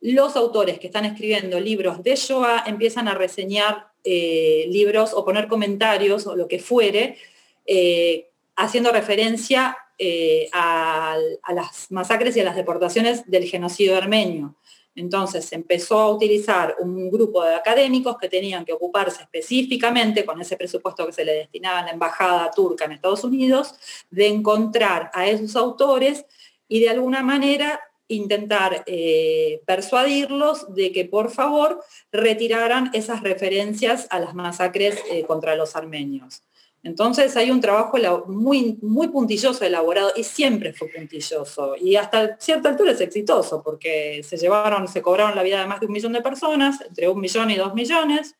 los 0.00 0.36
autores 0.36 0.78
que 0.78 0.86
están 0.86 1.04
escribiendo 1.04 1.60
libros 1.60 2.02
de 2.02 2.16
Shoah 2.16 2.64
empiezan 2.66 3.08
a 3.08 3.14
reseñar 3.14 3.88
eh, 4.04 4.66
libros 4.68 5.12
o 5.12 5.24
poner 5.24 5.48
comentarios 5.48 6.26
o 6.26 6.36
lo 6.36 6.46
que 6.46 6.58
fuere, 6.58 7.18
eh, 7.66 8.30
haciendo 8.56 8.90
referencia 8.90 9.76
eh, 9.98 10.48
a, 10.52 11.16
las 11.54 11.90
masacres 11.90 12.36
y 12.36 12.40
a 12.40 12.44
las 12.44 12.56
deportaciones 12.56 13.30
del 13.30 13.44
genocidio 13.44 13.96
armenio. 13.96 14.56
Entonces 14.94 15.44
se 15.44 15.54
empezó 15.54 15.98
a 15.98 16.10
utilizar 16.10 16.76
un 16.80 17.10
grupo 17.10 17.44
de 17.44 17.54
académicos 17.54 18.16
que 18.18 18.28
tenían 18.28 18.64
que 18.64 18.72
ocuparse 18.72 19.22
específicamente, 19.22 20.24
con 20.24 20.40
ese 20.40 20.56
presupuesto 20.56 21.06
que 21.06 21.12
se 21.12 21.24
le 21.24 21.32
destinaba 21.34 21.80
a 21.80 21.84
la 21.84 21.90
embajada 21.90 22.50
turca 22.50 22.86
en 22.86 22.92
Estados 22.92 23.24
Unidos, 23.24 23.74
de 24.10 24.26
encontrar 24.26 25.10
a 25.12 25.26
esos 25.26 25.54
autores 25.56 26.24
y 26.66 26.80
de 26.80 26.90
alguna 26.90 27.22
manera 27.22 27.80
intentar 28.08 28.84
eh, 28.86 29.62
persuadirlos 29.66 30.74
de 30.74 30.92
que 30.92 31.04
por 31.04 31.30
favor 31.30 31.82
retiraran 32.12 32.90
esas 32.92 33.22
referencias 33.22 34.06
a 34.10 34.20
las 34.20 34.34
masacres 34.34 35.02
eh, 35.10 35.24
contra 35.24 35.56
los 35.56 35.74
armenios. 35.74 36.42
Entonces 36.86 37.36
hay 37.36 37.50
un 37.50 37.60
trabajo 37.60 37.98
muy, 38.28 38.78
muy 38.80 39.08
puntilloso 39.08 39.64
elaborado 39.64 40.12
y 40.14 40.22
siempre 40.22 40.72
fue 40.72 40.86
puntilloso 40.86 41.74
y 41.76 41.96
hasta 41.96 42.38
cierta 42.38 42.68
altura 42.68 42.92
es 42.92 43.00
exitoso 43.00 43.60
porque 43.60 44.22
se 44.22 44.36
llevaron, 44.36 44.86
se 44.86 45.02
cobraron 45.02 45.34
la 45.34 45.42
vida 45.42 45.60
de 45.60 45.66
más 45.66 45.80
de 45.80 45.86
un 45.86 45.92
millón 45.92 46.12
de 46.12 46.22
personas, 46.22 46.80
entre 46.82 47.08
un 47.08 47.20
millón 47.20 47.50
y 47.50 47.56
dos 47.56 47.74
millones 47.74 48.36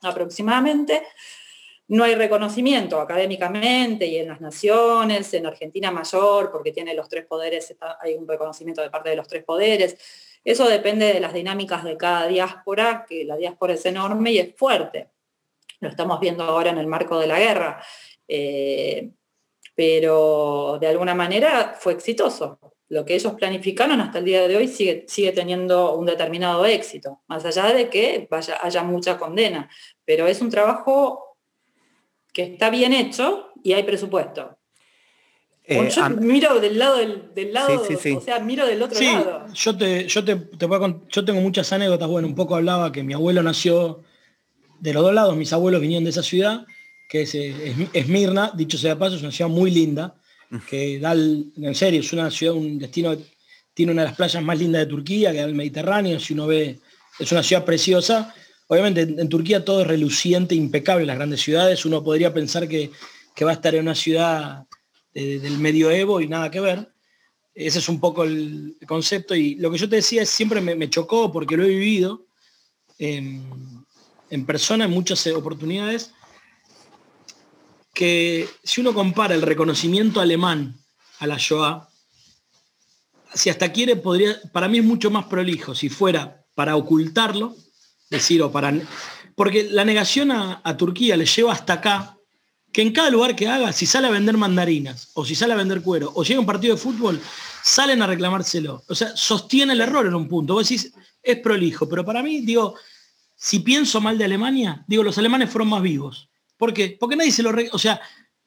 aproximadamente, 0.00 1.02
no 1.88 2.04
hay 2.04 2.14
reconocimiento 2.14 3.00
académicamente 3.00 4.06
y 4.06 4.18
en 4.18 4.28
las 4.28 4.40
naciones, 4.40 5.34
en 5.34 5.46
Argentina 5.46 5.90
mayor, 5.90 6.52
porque 6.52 6.70
tiene 6.70 6.94
los 6.94 7.08
tres 7.08 7.26
poderes, 7.26 7.74
hay 8.00 8.14
un 8.14 8.28
reconocimiento 8.28 8.80
de 8.80 8.90
parte 8.90 9.10
de 9.10 9.16
los 9.16 9.26
tres 9.26 9.42
poderes. 9.42 9.96
Eso 10.44 10.68
depende 10.68 11.12
de 11.12 11.18
las 11.18 11.32
dinámicas 11.32 11.82
de 11.82 11.96
cada 11.96 12.28
diáspora, 12.28 13.04
que 13.08 13.24
la 13.24 13.36
diáspora 13.36 13.74
es 13.74 13.84
enorme 13.86 14.30
y 14.30 14.38
es 14.38 14.54
fuerte. 14.54 15.08
Lo 15.80 15.88
estamos 15.88 16.20
viendo 16.20 16.44
ahora 16.44 16.70
en 16.70 16.78
el 16.78 16.86
marco 16.86 17.18
de 17.18 17.26
la 17.26 17.38
guerra. 17.38 17.82
Eh, 18.26 19.10
pero 19.74 20.78
de 20.80 20.88
alguna 20.88 21.14
manera 21.14 21.76
fue 21.78 21.92
exitoso. 21.92 22.58
Lo 22.88 23.04
que 23.04 23.14
ellos 23.14 23.34
planificaron 23.34 24.00
hasta 24.00 24.18
el 24.18 24.24
día 24.24 24.48
de 24.48 24.56
hoy 24.56 24.66
sigue, 24.66 25.04
sigue 25.06 25.30
teniendo 25.32 25.94
un 25.94 26.06
determinado 26.06 26.64
éxito, 26.64 27.20
más 27.28 27.44
allá 27.44 27.72
de 27.72 27.88
que 27.88 28.26
vaya, 28.30 28.58
haya 28.62 28.82
mucha 28.82 29.18
condena. 29.18 29.68
Pero 30.04 30.26
es 30.26 30.40
un 30.40 30.50
trabajo 30.50 31.36
que 32.32 32.42
está 32.42 32.70
bien 32.70 32.92
hecho 32.92 33.52
y 33.62 33.74
hay 33.74 33.82
presupuesto. 33.82 34.58
Eh, 35.64 35.90
yo 35.90 36.08
miro 36.10 36.58
del 36.60 36.78
lado 36.78 36.96
del, 36.96 37.52
lado, 37.52 37.82
o 37.82 38.20
sea, 38.22 38.40
miro 38.40 38.66
del 38.66 38.82
otro 38.82 38.98
lado. 38.98 39.46
Yo 39.52 39.76
te, 39.76 40.08
yo 40.08 40.24
te, 40.24 40.48
yo 41.08 41.24
tengo 41.24 41.40
muchas 41.42 41.70
anécdotas, 41.74 42.08
bueno, 42.08 42.26
un 42.26 42.34
poco 42.34 42.56
hablaba 42.56 42.90
que 42.90 43.02
mi 43.02 43.12
abuelo 43.12 43.42
nació 43.42 44.02
de 44.80 44.92
los 44.92 45.02
dos 45.02 45.14
lados, 45.14 45.36
mis 45.36 45.52
abuelos 45.52 45.80
vinieron 45.80 46.04
de 46.04 46.10
esa 46.10 46.22
ciudad, 46.22 46.66
que 47.08 47.22
es, 47.22 47.34
Esmirna, 47.34 48.52
dicho 48.54 48.78
sea 48.78 48.94
de 48.94 49.00
paso, 49.00 49.16
es 49.16 49.22
una 49.22 49.32
ciudad 49.32 49.50
muy 49.50 49.70
linda, 49.70 50.14
que 50.68 50.98
da, 50.98 51.12
en 51.12 51.74
serio, 51.74 52.00
es 52.00 52.12
una 52.12 52.30
ciudad, 52.30 52.54
un 52.54 52.78
destino, 52.78 53.16
tiene 53.74 53.92
una 53.92 54.02
de 54.02 54.08
las 54.08 54.16
playas 54.16 54.42
más 54.42 54.58
lindas 54.58 54.80
de 54.80 54.86
Turquía, 54.86 55.32
que 55.32 55.38
da 55.38 55.44
el 55.44 55.54
Mediterráneo, 55.54 56.20
si 56.20 56.34
uno 56.34 56.46
ve, 56.46 56.78
es 57.18 57.32
una 57.32 57.42
ciudad 57.42 57.64
preciosa, 57.64 58.34
Obviamente 58.68 59.00
en, 59.00 59.28
Turquía 59.28 59.64
todo 59.64 59.80
es 59.80 59.86
reluciente, 59.86 60.54
impecable, 60.54 61.06
las 61.06 61.16
grandes 61.16 61.40
ciudades. 61.40 61.84
Uno 61.86 62.04
podría 62.04 62.32
pensar 62.32 62.68
que, 62.68 62.90
va 63.42 63.50
a 63.50 63.54
estar 63.54 63.74
en 63.74 63.82
una 63.82 63.94
ciudad 63.94 64.66
del 65.14 65.58
medioevo 65.58 66.20
y 66.20 66.28
nada 66.28 66.50
que 66.50 66.60
ver. 66.60 66.92
Ese 67.54 67.78
es 67.78 67.88
un 67.88 67.98
poco 67.98 68.24
el 68.24 68.76
concepto. 68.86 69.34
Y 69.34 69.54
lo 69.54 69.70
que 69.70 69.78
yo 69.78 69.88
te 69.88 69.96
decía 69.96 70.22
es 70.22 70.28
siempre 70.28 70.60
me, 70.60 70.90
chocó 70.90 71.32
porque 71.32 71.56
lo 71.56 71.64
he 71.64 71.68
vivido 71.68 72.26
en, 74.30 74.46
persona 74.46 74.84
en 74.84 74.90
muchas 74.90 75.26
oportunidades, 75.28 76.12
que 77.94 78.48
si 78.62 78.80
uno 78.80 78.94
compara 78.94 79.34
el 79.34 79.42
reconocimiento 79.42 80.20
alemán 80.20 80.78
a 81.18 81.26
la 81.26 81.36
Shoah, 81.38 81.88
si 83.34 83.50
hasta 83.50 83.72
quiere, 83.72 83.96
podría, 83.96 84.40
para 84.52 84.68
mí 84.68 84.78
es 84.78 84.84
mucho 84.84 85.10
más 85.10 85.26
prolijo 85.26 85.74
si 85.74 85.88
fuera 85.88 86.44
para 86.54 86.76
ocultarlo 86.76 87.56
decir, 88.10 88.42
o 88.42 88.50
para... 88.50 88.72
Porque 89.34 89.64
la 89.64 89.84
negación 89.84 90.32
a, 90.32 90.76
Turquía 90.76 91.16
le 91.16 91.26
lleva 91.26 91.52
hasta 91.52 91.74
acá, 91.74 92.18
que 92.72 92.82
en 92.82 92.92
cada 92.92 93.10
lugar 93.10 93.36
que 93.36 93.46
haga, 93.46 93.72
si 93.72 93.86
sale 93.86 94.08
a 94.08 94.10
vender 94.10 94.36
mandarinas, 94.36 95.10
o 95.14 95.24
si 95.24 95.34
sale 95.34 95.52
a 95.52 95.56
vender 95.56 95.82
cuero, 95.82 96.10
o 96.14 96.24
llega 96.24 96.40
un 96.40 96.46
partido 96.46 96.74
de 96.74 96.80
fútbol, 96.80 97.20
salen 97.62 98.02
a 98.02 98.06
reclamárselo. 98.06 98.82
O 98.88 98.94
sea, 98.94 99.16
sostiene 99.16 99.74
el 99.74 99.80
error 99.80 100.06
en 100.06 100.14
un 100.14 100.28
punto. 100.28 100.54
Vos 100.54 100.68
decís, 100.68 100.92
es 101.22 101.38
prolijo, 101.38 101.88
pero 101.88 102.04
para 102.04 102.22
mí, 102.22 102.40
digo, 102.40 102.74
si 103.38 103.60
pienso 103.60 104.02
mal 104.02 104.18
de 104.18 104.24
Alemania, 104.24 104.84
digo, 104.86 105.02
los 105.02 105.16
alemanes 105.16 105.48
fueron 105.48 105.68
más 105.68 105.80
vivos. 105.80 106.28
¿Por 106.58 106.74
qué? 106.74 106.98
Porque 107.00 107.16
nadie 107.16 107.32
se 107.32 107.42
lo, 107.42 107.54
o 107.72 107.78
sea, 107.78 108.00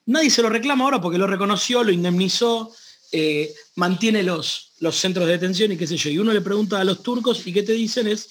nadie 0.06 0.30
se 0.30 0.44
lo 0.44 0.50
reclama 0.50 0.84
ahora 0.84 1.02
porque 1.02 1.18
lo 1.18 1.26
reconoció, 1.26 1.84
lo 1.84 1.92
indemnizó, 1.92 2.72
eh, 3.12 3.52
mantiene 3.76 4.22
los, 4.22 4.74
los 4.80 4.96
centros 4.98 5.26
de 5.26 5.32
detención 5.32 5.72
y 5.72 5.78
qué 5.78 5.88
sé 5.88 5.98
yo. 5.98 6.12
Y 6.12 6.20
uno 6.20 6.32
le 6.32 6.42
pregunta 6.42 6.80
a 6.80 6.84
los 6.84 7.02
turcos 7.02 7.48
y 7.48 7.54
qué 7.54 7.64
te 7.64 7.74
dicen 7.74 8.08
es, 8.08 8.30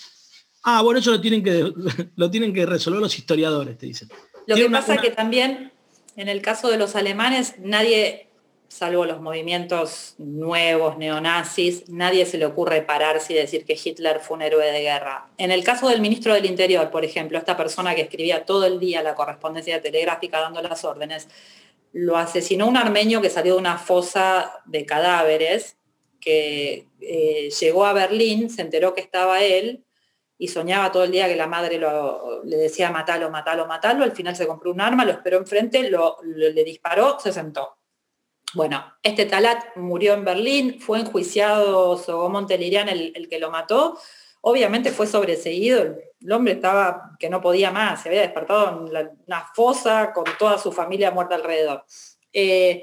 Ah, 0.62 0.82
bueno, 0.82 1.00
eso 1.00 1.10
lo 1.10 1.20
tienen 1.20 1.42
que, 1.42 1.72
lo 2.16 2.30
tienen 2.30 2.52
que 2.52 2.66
resolver 2.66 3.00
los 3.00 3.16
historiadores, 3.18 3.78
te 3.78 3.86
dicen. 3.86 4.08
Lo 4.46 4.56
que 4.56 4.68
pasa 4.68 4.94
es 4.94 5.00
que 5.00 5.10
también, 5.10 5.72
en 6.16 6.28
el 6.28 6.42
caso 6.42 6.68
de 6.68 6.76
los 6.76 6.96
alemanes, 6.96 7.54
nadie, 7.58 8.29
salvo 8.70 9.04
los 9.04 9.20
movimientos 9.20 10.14
nuevos, 10.18 10.96
neonazis, 10.96 11.88
nadie 11.88 12.24
se 12.24 12.38
le 12.38 12.46
ocurre 12.46 12.82
pararse 12.82 13.32
y 13.32 13.36
decir 13.36 13.64
que 13.64 13.78
Hitler 13.82 14.20
fue 14.20 14.36
un 14.36 14.42
héroe 14.42 14.70
de 14.70 14.80
guerra. 14.80 15.26
En 15.38 15.50
el 15.50 15.64
caso 15.64 15.88
del 15.88 16.00
ministro 16.00 16.32
del 16.32 16.46
Interior, 16.46 16.88
por 16.90 17.04
ejemplo, 17.04 17.36
esta 17.36 17.56
persona 17.56 17.96
que 17.96 18.02
escribía 18.02 18.44
todo 18.44 18.64
el 18.66 18.78
día 18.78 19.02
la 19.02 19.16
correspondencia 19.16 19.82
telegráfica 19.82 20.40
dando 20.40 20.62
las 20.62 20.84
órdenes, 20.84 21.28
lo 21.92 22.16
asesinó 22.16 22.68
un 22.68 22.76
armenio 22.76 23.20
que 23.20 23.28
salió 23.28 23.54
de 23.54 23.58
una 23.58 23.76
fosa 23.76 24.62
de 24.66 24.86
cadáveres, 24.86 25.76
que 26.20 26.86
eh, 27.00 27.50
llegó 27.60 27.86
a 27.86 27.92
Berlín, 27.92 28.50
se 28.50 28.62
enteró 28.62 28.94
que 28.94 29.00
estaba 29.00 29.42
él, 29.42 29.84
y 30.38 30.46
soñaba 30.46 30.92
todo 30.92 31.02
el 31.02 31.10
día 31.10 31.26
que 31.26 31.34
la 31.34 31.48
madre 31.48 31.78
le 31.78 32.56
decía 32.56 32.90
matalo, 32.90 33.30
matalo, 33.30 33.66
matalo, 33.66 34.04
al 34.04 34.12
final 34.12 34.36
se 34.36 34.46
compró 34.46 34.70
un 34.70 34.80
arma, 34.80 35.04
lo 35.04 35.10
esperó 35.10 35.38
enfrente, 35.38 35.90
lo, 35.90 36.18
le 36.22 36.64
disparó, 36.64 37.18
se 37.18 37.32
sentó. 37.32 37.79
Bueno, 38.54 38.84
este 39.02 39.26
Talat 39.26 39.76
murió 39.76 40.14
en 40.14 40.24
Berlín, 40.24 40.80
fue 40.80 41.00
enjuiciado 41.00 41.96
Sogomon 41.96 42.46
Telirian, 42.46 42.88
el, 42.88 43.28
que 43.28 43.38
lo 43.38 43.50
mató, 43.50 43.98
obviamente 44.40 44.90
fue 44.90 45.06
sobreseído, 45.06 45.82
el, 45.82 46.32
hombre 46.32 46.54
estaba 46.54 47.12
que 47.18 47.30
no 47.30 47.40
podía 47.40 47.70
más, 47.70 48.02
se 48.02 48.08
había 48.08 48.22
despertado 48.22 48.86
en 48.88 49.10
una 49.26 49.46
fosa 49.54 50.12
con 50.12 50.24
toda 50.38 50.58
su 50.58 50.72
familia 50.72 51.12
muerta 51.12 51.36
alrededor. 51.36 51.84
Eh, 52.32 52.82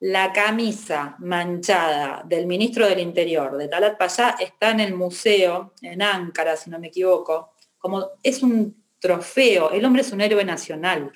la 0.00 0.32
camisa 0.32 1.16
manchada 1.18 2.22
del 2.24 2.46
ministro 2.46 2.86
del 2.86 3.00
Interior, 3.00 3.56
de 3.56 3.68
Talat 3.68 3.98
Payá, 3.98 4.36
está 4.38 4.70
en 4.70 4.80
el 4.80 4.94
museo, 4.94 5.74
en 5.82 6.02
Ankara, 6.02 6.56
si 6.56 6.70
no 6.70 6.78
me 6.78 6.86
equivoco, 6.86 7.52
como 7.78 8.10
es 8.22 8.42
un 8.42 8.82
trofeo, 8.98 9.70
el 9.72 9.84
hombre 9.84 10.02
es 10.02 10.12
un 10.12 10.20
héroe 10.20 10.44
nacional. 10.44 11.12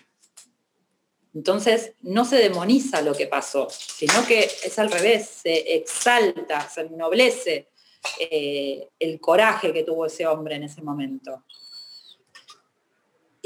Entonces, 1.35 1.93
no 2.03 2.25
se 2.25 2.37
demoniza 2.37 3.03
lo 3.03 3.15
que 3.15 3.27
pasó, 3.27 3.69
sino 3.71 4.25
que 4.27 4.41
es 4.41 4.79
al 4.79 4.91
revés, 4.91 5.29
se 5.43 5.75
exalta, 5.75 6.69
se 6.69 6.83
ennoblece 6.83 7.69
eh, 8.21 8.89
el 8.99 9.21
coraje 9.21 9.73
que 9.73 9.83
tuvo 9.83 10.07
ese 10.07 10.27
hombre 10.27 10.57
en 10.57 10.65
ese 10.65 10.83
momento 10.83 11.43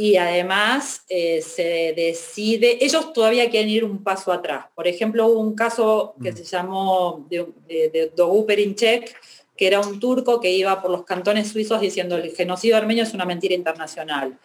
y 0.01 0.17
además 0.17 1.03
eh, 1.09 1.43
se 1.43 1.93
decide, 1.97 2.79
ellos 2.85 3.13
todavía 3.13 3.51
quieren 3.51 3.69
ir 3.69 3.85
un 3.85 4.05
paso 4.05 4.31
atrás. 4.31 4.67
Por 4.73 4.87
ejemplo, 4.87 5.27
hubo 5.27 5.41
un 5.41 5.57
caso 5.57 6.15
que 6.23 6.31
mm. 6.31 6.37
se 6.37 6.45
llamó 6.45 7.27
de, 7.29 7.49
de, 7.67 8.13
Dogu 8.15 8.47
Perinçek, 8.47 9.13
que 9.57 9.67
era 9.67 9.81
un 9.81 9.99
turco 9.99 10.39
que 10.39 10.53
iba 10.53 10.81
por 10.81 10.93
los 10.93 11.05
cantones 11.05 11.49
suizos 11.49 11.81
diciendo 11.81 12.15
el 12.15 12.31
genocidio 12.31 12.77
armenio 12.77 13.03
es 13.03 13.13
una 13.13 13.25
mentira 13.25 13.57
internacional. 13.57 14.39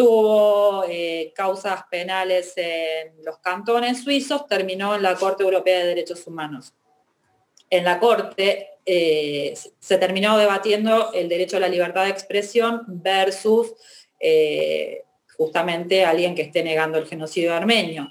Tuvo 0.00 0.84
eh, 0.88 1.30
causas 1.36 1.82
penales 1.90 2.54
en 2.56 3.22
los 3.22 3.36
cantones 3.36 4.02
suizos, 4.02 4.46
terminó 4.46 4.94
en 4.94 5.02
la 5.02 5.14
Corte 5.14 5.42
Europea 5.42 5.80
de 5.80 5.88
Derechos 5.88 6.26
Humanos. 6.26 6.72
En 7.68 7.84
la 7.84 8.00
Corte 8.00 8.68
eh, 8.86 9.52
se 9.78 9.98
terminó 9.98 10.38
debatiendo 10.38 11.12
el 11.12 11.28
derecho 11.28 11.58
a 11.58 11.60
la 11.60 11.68
libertad 11.68 12.04
de 12.04 12.12
expresión 12.12 12.82
versus 12.86 13.74
eh, 14.18 15.04
justamente 15.36 16.06
alguien 16.06 16.34
que 16.34 16.42
esté 16.44 16.62
negando 16.62 16.96
el 16.96 17.06
genocidio 17.06 17.52
armenio. 17.52 18.10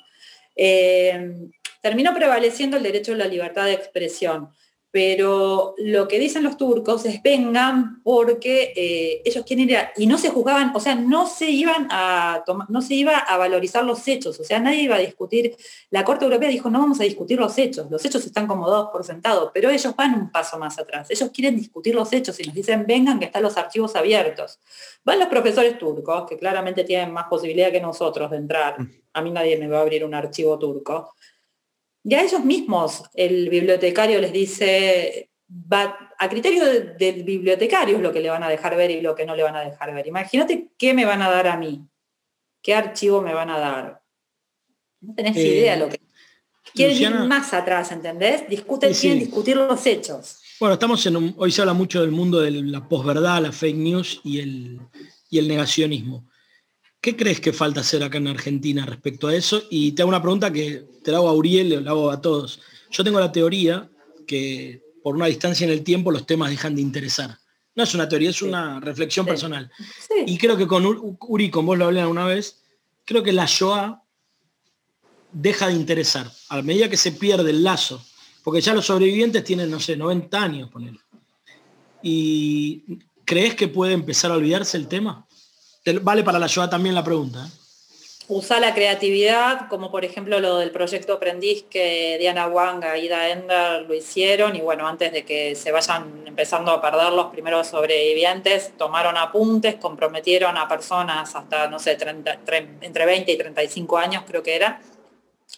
Terminó 1.82 2.14
prevaleciendo 2.14 2.78
el 2.78 2.84
derecho 2.84 3.14
a 3.14 3.16
la 3.16 3.26
libertad 3.26 3.66
de 3.66 3.74
expresión, 3.74 4.52
pero 4.92 5.76
lo 5.78 6.08
que 6.08 6.18
dicen 6.18 6.44
los 6.44 6.58
turcos 6.58 7.06
es 7.06 7.22
vengan 7.22 8.02
porque 8.04 8.74
eh, 8.76 9.22
ellos 9.24 9.46
quieren 9.46 9.70
ir 9.70 9.78
a, 9.78 9.92
y 9.96 10.08
no 10.08 10.18
se 10.18 10.30
juzgaban, 10.30 10.72
o 10.76 10.80
sea, 10.80 10.96
no 10.96 11.28
se 11.28 11.52
iban 11.52 11.88
a 11.92 12.42
tomar, 12.46 12.70
no 12.72 12.82
se 12.82 12.96
iba 12.96 13.18
a 13.18 13.38
valorizar 13.38 13.84
los 13.84 14.08
hechos, 14.08 14.40
o 14.40 14.44
sea, 14.44 14.60
nadie 14.60 14.84
iba 14.84 14.96
a 14.96 15.00
discutir, 15.00 15.56
la 15.92 16.04
Corte 16.04 16.26
Europea 16.26 16.50
dijo 16.50 16.70
no 16.72 16.80
vamos 16.80 17.00
a 17.00 17.04
discutir 17.04 17.40
los 17.40 17.58
hechos, 17.58 17.90
los 17.92 18.04
hechos 18.04 18.26
están 18.26 18.48
como 18.48 18.68
dos 18.68 18.90
por 18.92 19.04
sentado, 19.04 19.52
pero 19.54 19.70
ellos 19.70 19.96
van 19.96 20.16
un 20.16 20.32
paso 20.32 20.58
más 20.58 20.80
atrás, 20.80 21.12
ellos 21.12 21.30
quieren 21.32 21.56
discutir 21.56 21.94
los 21.94 22.12
hechos 22.12 22.40
y 22.40 22.44
nos 22.44 22.56
dicen 22.56 22.86
vengan 22.88 23.20
que 23.20 23.26
están 23.26 23.44
los 23.44 23.58
archivos 23.58 23.96
abiertos. 23.96 24.60
Van 25.04 25.20
los 25.20 25.28
profesores 25.28 25.78
turcos, 25.78 26.28
que 26.28 26.38
claramente 26.38 26.84
tienen 26.84 27.12
más 27.12 27.28
posibilidad 27.28 27.72
que 27.72 27.80
nosotros 27.80 28.32
de 28.32 28.38
entrar, 28.38 28.80
mm. 28.80 28.92
a 29.14 29.22
mí 29.22 29.32
nadie 29.32 29.58
me 29.58 29.68
va 29.68 29.78
a 29.78 29.82
abrir 29.82 30.04
un 30.04 30.14
archivo 30.14 30.58
turco 30.58 31.14
y 32.04 32.14
a 32.14 32.24
ellos 32.24 32.44
mismos 32.44 33.04
el 33.14 33.50
bibliotecario 33.50 34.20
les 34.20 34.32
dice, 34.32 35.30
va, 35.50 35.98
a 36.18 36.30
criterio 36.30 36.64
del 36.98 37.24
bibliotecario 37.24 37.98
es 37.98 38.02
lo 38.02 38.14
que 38.14 38.22
le 38.22 38.30
van 38.30 38.44
a 38.44 38.50
dejar 38.50 38.76
ver 38.76 38.92
y 38.92 39.02
lo 39.02 39.16
que 39.16 39.26
no 39.26 39.36
le 39.36 39.44
van 39.44 39.56
a 39.56 39.62
dejar 39.62 39.94
ver. 39.94 40.08
Imagínate 40.08 40.70
qué 40.78 40.94
me 40.94 41.06
van 41.06 41.22
a 41.22 41.30
dar 41.30 41.48
a 41.48 41.58
mí, 41.58 41.86
qué 42.62 42.74
archivo 42.74 43.22
me 43.22 43.34
van 43.34 43.50
a 43.50 43.60
dar. 43.60 44.02
No 45.02 45.14
tenés 45.16 45.36
eh, 45.38 45.48
idea 45.48 45.76
lo 45.76 45.90
que... 45.90 46.00
Quieren 46.74 46.98
ir 46.98 47.20
más 47.28 47.52
atrás, 47.54 47.92
¿entendés? 47.92 48.48
Discuten, 48.48 48.94
quieren 48.94 49.20
discutir 49.20 49.58
los 49.58 49.84
hechos. 49.88 50.40
Bueno, 50.60 50.74
estamos 50.74 51.04
en 51.08 51.16
un, 51.16 51.34
hoy 51.38 51.52
se 51.52 51.62
habla 51.62 51.74
mucho 51.74 52.02
del 52.02 52.12
mundo 52.12 52.42
de 52.42 52.52
la 52.52 52.88
posverdad, 52.88 53.42
la 53.42 53.52
fake 53.52 53.76
news 53.76 54.22
y 54.24 54.40
el, 54.40 54.80
y 55.32 55.40
el 55.40 55.48
negacionismo. 55.48 56.29
¿Qué 57.02 57.16
crees 57.16 57.40
que 57.40 57.54
falta 57.54 57.80
hacer 57.80 58.04
acá 58.04 58.18
en 58.18 58.28
Argentina 58.28 58.86
respecto 58.86 59.28
a 59.28 59.36
eso? 59.36 59.64
Y 59.70 59.94
te 59.94 60.02
hago 60.02 60.10
una 60.10 60.22
pregunta 60.22 60.52
que 60.52 60.86
te 61.02 61.12
la 61.12 61.18
hago 61.20 61.30
a 61.30 61.34
Uriel, 61.34 61.84
la 61.84 61.92
hago 61.92 62.12
a 62.12 62.20
todos. 62.20 62.60
Yo 62.92 63.04
tengo 63.04 63.20
la 63.20 63.32
teoría 63.32 63.90
que 64.28 64.82
por 65.02 65.16
una 65.16 65.28
distancia 65.28 65.66
en 65.66 65.72
el 65.72 65.84
tiempo 65.84 66.12
los 66.12 66.26
temas 66.26 66.50
dejan 66.50 66.76
de 66.76 66.82
interesar. 66.82 67.38
No 67.74 67.84
es 67.84 67.94
una 67.94 68.10
teoría, 68.10 68.32
es 68.32 68.42
una 68.42 68.82
reflexión 68.82 69.26
personal. 69.26 69.72
Y 70.26 70.38
creo 70.38 70.58
que 70.58 70.68
con 70.68 70.86
Uri, 70.86 71.50
con 71.50 71.66
vos 71.66 71.78
lo 71.78 71.86
hablé 71.86 72.06
una 72.06 72.26
vez, 72.26 72.62
creo 73.06 73.24
que 73.24 73.32
la 73.32 73.46
Shoah 73.46 74.04
deja 75.32 75.68
de 75.68 75.74
interesar 75.74 76.30
a 76.50 76.62
medida 76.62 76.90
que 76.90 76.98
se 76.98 77.14
pierde 77.14 77.52
el 77.52 77.64
lazo. 77.64 78.04
Porque 78.44 78.60
ya 78.60 78.74
los 78.74 78.86
sobrevivientes 78.86 79.44
tienen, 79.46 79.72
no 79.72 79.80
sé, 79.80 79.96
90 79.96 80.42
años, 80.42 80.70
poner. 80.70 80.96
¿Y 82.02 83.00
crees 83.24 83.56
que 83.56 83.70
puede 83.70 83.94
empezar 83.94 84.32
a 84.32 84.36
olvidarse 84.36 84.76
el 84.76 84.88
tema? 84.88 85.26
Vale 86.02 86.24
para 86.24 86.40
la 86.40 86.48
Shoah 86.48 86.70
también 86.70 86.96
la 86.96 87.04
pregunta. 87.04 87.46
¿eh? 87.46 87.60
Usa 88.32 88.60
la 88.60 88.76
creatividad, 88.76 89.68
como 89.70 89.90
por 89.90 90.06
ejemplo 90.06 90.40
lo 90.40 90.58
del 90.58 90.70
proyecto 90.70 91.14
Aprendiz 91.14 91.64
que 91.68 92.16
Diana 92.20 92.46
Wang 92.46 92.84
y 92.96 93.06
Ida 93.08 93.30
Ender 93.30 93.88
lo 93.88 93.94
hicieron 93.96 94.56
y 94.56 94.62
bueno, 94.62 94.88
antes 94.88 95.12
de 95.12 95.26
que 95.26 95.56
se 95.56 95.72
vayan 95.72 96.26
empezando 96.28 96.72
a 96.72 96.80
perder 96.80 97.12
los 97.14 97.28
primeros 97.28 97.66
sobrevivientes, 97.68 98.78
tomaron 98.78 99.18
apuntes, 99.18 99.78
comprometieron 99.78 100.58
a 100.58 100.68
personas 100.68 101.36
hasta, 101.36 101.68
no 101.70 101.80
sé, 101.80 101.98
entre 102.82 103.06
20 103.08 103.32
y 103.32 103.38
35 103.38 103.98
años 103.98 104.24
creo 104.28 104.44
que 104.44 104.56
era, 104.56 104.80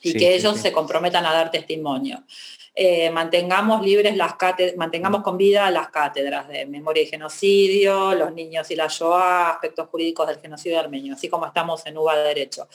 y 0.01 0.13
que 0.13 0.35
ellos 0.35 0.57
se 0.57 0.71
comprometan 0.71 1.25
a 1.25 1.33
dar 1.33 1.51
testimonio. 1.51 2.23
Eh, 2.73 3.09
mantengamos 3.09 3.81
libres 3.85 4.15
las 4.15 4.35
mantengamos 4.77 5.23
con 5.23 5.35
vida 5.35 5.69
las 5.71 5.89
cátedras 5.89 6.47
de 6.47 6.65
memoria 6.65 7.03
y 7.03 7.07
genocidio, 7.07 8.15
los 8.15 8.33
niños 8.33 8.71
y 8.71 8.75
la 8.75 8.87
Shoah, 8.87 9.51
aspectos 9.51 9.89
jurídicos 9.89 10.27
del 10.27 10.39
genocidio 10.39 10.79
armenio, 10.79 11.15
así 11.15 11.27
como 11.27 11.45
estamos 11.45 11.85
en 11.85 11.97
UBA 11.97 12.17
de 12.17 12.23
Derecho. 12.23 12.69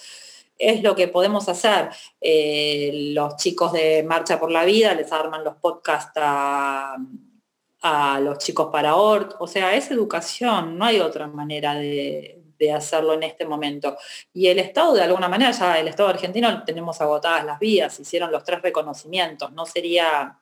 Es 0.58 0.82
lo 0.82 0.94
que 0.94 1.08
podemos 1.08 1.48
hacer. 1.48 1.90
Eh, 2.20 3.12
los 3.14 3.36
chicos 3.36 3.72
de 3.72 4.02
Marcha 4.02 4.38
por 4.38 4.50
la 4.50 4.64
Vida 4.64 4.94
les 4.94 5.10
arman 5.12 5.44
los 5.44 5.56
podcasts 5.56 6.12
a, 6.16 6.96
a 7.82 8.20
los 8.20 8.38
chicos 8.38 8.68
para 8.70 8.96
ORT, 8.96 9.36
o 9.38 9.46
sea, 9.46 9.74
es 9.74 9.90
educación, 9.90 10.76
no 10.78 10.84
hay 10.84 11.00
otra 11.00 11.26
manera 11.26 11.74
de, 11.74 12.35
de 12.58 12.72
hacerlo 12.72 13.14
en 13.14 13.22
este 13.22 13.44
momento. 13.44 13.96
Y 14.32 14.48
el 14.48 14.58
Estado, 14.58 14.94
de 14.94 15.02
alguna 15.02 15.28
manera, 15.28 15.50
ya 15.50 15.78
el 15.78 15.88
Estado 15.88 16.08
argentino 16.08 16.64
tenemos 16.64 17.00
agotadas 17.00 17.44
las 17.44 17.58
vías, 17.58 17.98
hicieron 18.00 18.32
los 18.32 18.44
tres 18.44 18.62
reconocimientos, 18.62 19.52
no 19.52 19.66
sería 19.66 20.38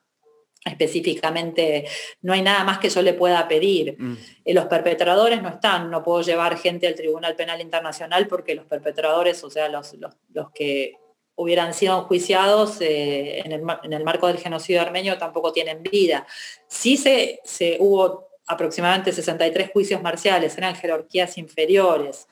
específicamente, 0.65 1.87
no 2.23 2.33
hay 2.33 2.43
nada 2.43 2.65
más 2.65 2.79
que 2.79 2.89
yo 2.89 3.03
le 3.03 3.13
pueda 3.13 3.47
pedir. 3.47 3.97
Mm. 3.99 4.17
Eh, 4.45 4.55
los 4.55 4.65
perpetradores 4.67 5.43
no 5.43 5.51
están, 5.51 5.91
no 5.91 6.03
puedo 6.03 6.23
llevar 6.23 6.57
gente 6.57 6.87
al 6.87 6.95
Tribunal 6.95 7.37
Penal 7.37 7.61
Internacional 7.61 8.27
porque 8.27 8.55
los 8.55 8.65
perpetradores, 8.65 9.45
o 9.45 9.51
sea, 9.51 9.69
los, 9.69 9.95
los, 9.95 10.51
que 10.53 10.95
hubieran 11.37 11.75
sido 11.75 11.99
enjuiciados 11.99 12.81
eh, 12.81 13.41
en, 13.41 13.53
el, 13.53 14.05
marco 14.05 14.29
del 14.29 14.39
genocidio 14.39 14.81
armenio 14.81 15.19
tampoco 15.19 15.53
tienen 15.53 15.83
vida. 15.83 16.27
Sí 16.67 16.97
se, 16.97 17.41
se 17.45 17.77
hubo 17.81 18.24
aproximadamente 18.47 19.13
63 19.13 19.71
juicios 19.73 20.03
marciales, 20.03 20.57
eran 20.59 20.75
jerarquías 20.75 21.39
inferiores. 21.39 22.29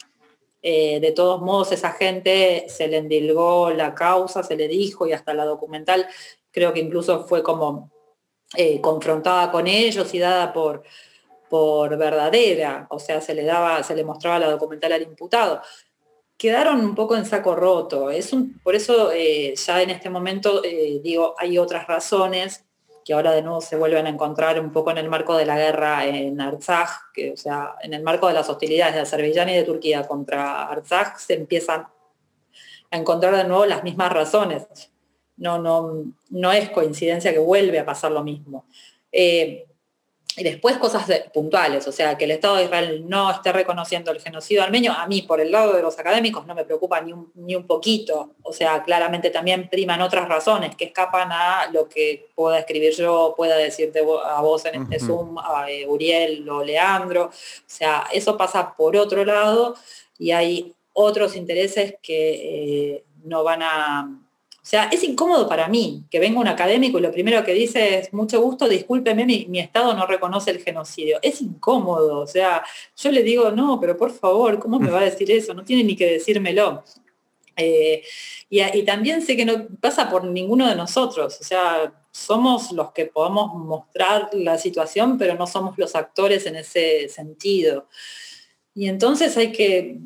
Eh, 0.63 1.01
de 1.01 1.13
todos 1.13 1.41
modos, 1.41 1.73
esa 1.73 1.93
gente 1.93 2.67
se 2.69 2.87
le 2.87 2.99
endilgó 2.99 3.71
la 3.71 3.95
causa, 3.95 4.43
se 4.43 4.57
le 4.57 4.69
dijo 4.69 5.07
y 5.07 5.13
hasta 5.13 5.35
la 5.35 5.45
documental 5.45 6.07
creo 6.53 6.73
que 6.73 6.81
incluso 6.81 7.25
fue 7.27 7.43
como 7.43 7.91
eh, 8.57 8.81
confrontada 8.81 9.51
con 9.51 9.67
ellos 9.67 10.13
y 10.15 10.19
dada 10.19 10.53
por, 10.53 10.85
por 11.49 11.97
verdadera, 11.97 12.87
o 12.91 12.99
sea, 12.99 13.21
se 13.21 13.35
le 13.35 13.43
daba, 13.43 13.83
se 13.83 13.97
le 13.97 14.05
mostraba 14.05 14.39
la 14.39 14.51
documental 14.51 14.93
al 14.93 15.03
imputado. 15.03 15.63
Quedaron 16.37 16.81
un 16.81 16.95
poco 16.95 17.17
en 17.17 17.25
saco 17.25 17.57
roto. 17.57 18.11
Es 18.11 18.33
un, 18.33 18.61
por 18.61 18.75
eso 18.75 19.11
eh, 19.13 19.55
ya 19.57 19.83
en 19.83 19.91
este 19.91 20.11
momento 20.11 20.61
digo, 21.03 21.35
hay 21.39 21.59
otras 21.59 21.87
razones 21.87 22.65
que 23.05 23.13
ahora 23.13 23.33
de 23.33 23.43
nuevo 23.43 23.61
se 23.61 23.77
vuelven 23.77 24.07
a 24.07 24.11
encontrar 24.11 24.61
un 24.61 24.71
poco 24.71 24.91
en 24.91 24.99
el 24.99 25.09
marco 25.09 25.37
de 25.37 25.47
la 25.47 25.57
guerra 25.57 26.07
en 26.07 26.41
Artsaj, 26.41 26.89
o 27.33 27.37
sea, 27.37 27.75
en 27.83 27.95
el 27.95 28.03
marco 28.03 28.29
de 28.29 28.35
las 28.35 28.49
hostilidades 28.49 28.95
de 28.95 29.01
Azerbaiyán 29.01 29.49
y 29.49 29.57
de 29.57 29.65
Turquía 29.65 30.07
contra 30.07 30.69
Artsaj, 30.69 31.19
se 31.19 31.35
empiezan 31.35 31.87
a 32.91 32.97
encontrar 32.97 33.37
de 33.37 33.45
nuevo 33.45 33.67
las 33.67 33.83
mismas 33.83 34.13
razones. 34.13 34.67
No, 35.37 35.59
no, 35.59 36.05
no 36.31 36.53
es 36.53 36.71
coincidencia 36.71 37.33
que 37.33 37.39
vuelve 37.39 37.79
a 37.79 37.87
pasar 37.87 38.13
lo 38.13 38.23
mismo. 38.23 38.67
Eh, 39.11 39.67
y 40.37 40.43
después 40.45 40.79
cosas 40.79 41.07
puntuales, 41.33 41.87
o 41.87 41.93
sea, 41.93 42.17
que 42.17 42.25
el 42.25 42.31
Estado 42.31 42.57
de 42.57 42.65
Israel 42.65 43.05
no 43.07 43.31
esté 43.31 43.53
reconociendo 43.53 44.11
el 44.11 44.21
genocidio 44.21 44.63
armenio, 44.63 44.93
a 44.93 45.07
mí 45.07 45.23
por 45.23 45.41
el 45.41 45.53
lado 45.53 45.75
de 45.75 45.83
los 45.83 45.99
académicos 45.99 46.47
no 46.47 46.55
me 46.55 46.65
preocupa 46.65 47.01
ni 47.01 47.13
un, 47.13 47.31
ni 47.35 47.55
un 47.55 47.67
poquito, 47.67 48.35
o 48.43 48.53
sea, 48.53 48.83
claramente 48.83 49.31
también 49.31 49.69
priman 49.69 50.01
otras 50.01 50.29
razones 50.29 50.75
que 50.75 50.87
escapan 50.87 51.31
a 51.33 51.69
lo 51.73 51.89
que 51.89 52.29
pueda 52.35 52.59
escribir 52.59 52.95
yo, 52.95 53.35
pueda 53.37 53.57
decirte 53.57 54.01
a 54.25 54.41
vos 54.41 54.65
en 54.65 54.83
este 54.83 55.01
Zoom, 55.01 55.39
a 55.39 55.71
eh, 55.71 55.87
Uriel 55.87 56.49
o 56.49 56.65
Leandro, 56.65 57.25
o 57.27 57.31
sea, 57.67 58.07
eso 58.13 58.37
pasa 58.37 58.75
por 58.75 58.97
otro 58.97 59.25
lado 59.25 59.77
y 60.19 60.31
hay 60.31 60.75
otros 60.95 61.37
intereses 61.37 61.97
que 62.03 62.95
eh, 62.95 63.05
no 63.25 63.45
van 63.45 63.63
a 63.63 64.19
o 64.63 64.65
sea, 64.65 64.85
es 64.93 65.03
incómodo 65.03 65.49
para 65.49 65.67
mí 65.67 66.05
que 66.09 66.21
venga 66.21 66.39
un 66.39 66.47
académico 66.47 66.97
y 66.97 67.03
lo 67.03 67.11
primero 67.11 67.43
que 67.45 67.53
dice 67.53 67.99
es, 67.99 68.13
mucho 68.13 68.41
gusto, 68.41 68.69
discúlpeme, 68.69 69.27
mi, 69.27 69.59
Estado 69.59 69.93
no 69.95 70.07
reconoce 70.07 70.53
el 70.53 70.63
genocidio. 70.63 71.19
Es 71.21 71.43
incómodo, 71.43 72.21
o 72.21 72.27
sea, 72.29 72.63
yo 72.97 73.11
le 73.11 73.25
digo, 73.25 73.51
no, 73.51 73.81
pero 73.81 73.97
por 73.97 74.13
favor, 74.13 74.61
¿cómo 74.61 74.79
me 74.79 74.91
va 74.91 75.01
a 75.01 75.05
decir 75.05 75.29
eso? 75.33 75.53
No 75.53 75.65
tiene 75.65 75.83
ni 75.83 75.97
que 75.97 76.13
decírmelo. 76.13 76.85
Eh, 77.57 78.05
y, 78.49 78.83
también 78.85 79.21
sé 79.23 79.37
que 79.37 79.45
no 79.45 79.67
pasa 79.81 80.09
por 80.09 80.25
ninguno 80.25 80.69
de 80.69 80.77
nosotros, 80.77 81.39
o 81.41 81.45
sea, 81.45 81.93
somos 82.13 82.71
los 82.71 82.93
que 82.93 83.07
podemos 83.07 83.53
mostrar 83.55 84.31
la 84.33 84.59
situación, 84.59 85.19
pero 85.19 85.35
no 85.35 85.49
somos 85.49 85.77
los 85.77 85.97
actores 85.97 86.47
en 86.47 86.55
ese 86.55 87.09
sentido. 87.09 87.89
Y 88.77 88.89
entonces 88.89 89.37
hay 89.37 89.51
que 89.51 89.99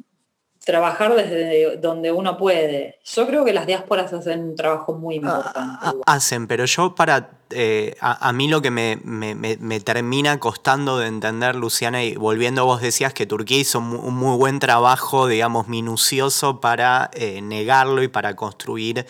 trabajar 0.67 1.15
desde 1.15 1.77
donde 1.77 2.11
uno 2.11 2.37
puede. 2.37 2.99
Yo 3.05 3.27
creo 3.29 3.45
que 3.45 3.53
las 3.53 3.69
diásporas 3.69 4.13
hacen 4.13 4.41
un 4.41 4.57
trabajo 4.57 4.95
muy 4.95 5.15
ah, 5.15 5.19
importante. 5.19 5.61
Ah, 5.81 5.95
hacen, 6.07 6.49
pero 6.49 6.67
yo 6.67 6.95
para... 6.95 7.31
Eh, 7.51 7.95
a, 8.01 8.33
mí 8.33 8.49
lo 8.49 8.61
que 8.61 8.73
me, 8.73 9.81
termina 9.85 10.41
costando 10.41 10.99
de 10.99 11.07
entender, 11.07 11.55
Luciana, 11.55 12.03
y 12.03 12.17
volviendo 12.17 12.67
vos 12.67 12.83
decías 12.83 13.15
que 13.15 13.25
Turquía 13.25 13.59
hizo 13.59 13.79
un 13.79 14.15
muy 14.15 14.37
buen 14.37 14.59
trabajo, 14.59 15.29
digamos, 15.29 15.69
minucioso 15.69 16.61
para 16.61 17.09
eh, 17.15 17.41
negarlo 17.43 18.03
y 18.03 18.09
para 18.09 18.35
construir 18.35 19.07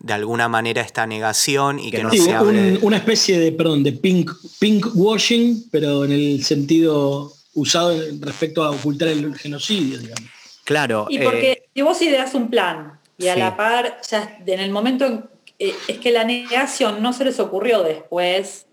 de 0.00 0.12
alguna 0.12 0.48
manera 0.48 0.82
esta 0.82 1.06
negación 1.06 1.78
y 1.78 1.92
que, 1.92 2.02
no 2.02 2.10
se 2.10 2.78
una 2.82 2.96
especie 2.96 3.38
de, 3.38 3.52
perdón, 3.52 3.84
de 3.84 3.92
pink, 3.92 4.32
pink 4.58 4.88
washing, 4.94 5.68
pero 5.70 6.04
en 6.04 6.10
el 6.10 6.44
sentido 6.44 7.32
usado 7.54 7.94
respecto 8.18 8.64
a 8.64 8.70
ocultar 8.70 9.06
el 9.06 9.32
genocidio, 9.36 9.98
digamos. 9.98 10.37
Claro. 10.68 11.06
Y 11.08 11.18
porque 11.20 11.52
eh, 11.52 11.62
si 11.74 11.80
vos 11.80 12.02
ideas 12.02 12.34
un 12.34 12.50
plan 12.50 13.00
y 13.16 13.28
a 13.28 13.36
la 13.36 13.56
par, 13.56 14.02
ya 14.06 14.38
en 14.44 14.60
el 14.60 14.70
momento 14.70 15.30
eh, 15.58 15.72
es 15.88 15.98
que 15.98 16.12
la 16.12 16.24
negación 16.24 17.02
no 17.02 17.14
se 17.14 17.24
les 17.24 17.40
ocurrió 17.40 17.82
después 17.82 18.66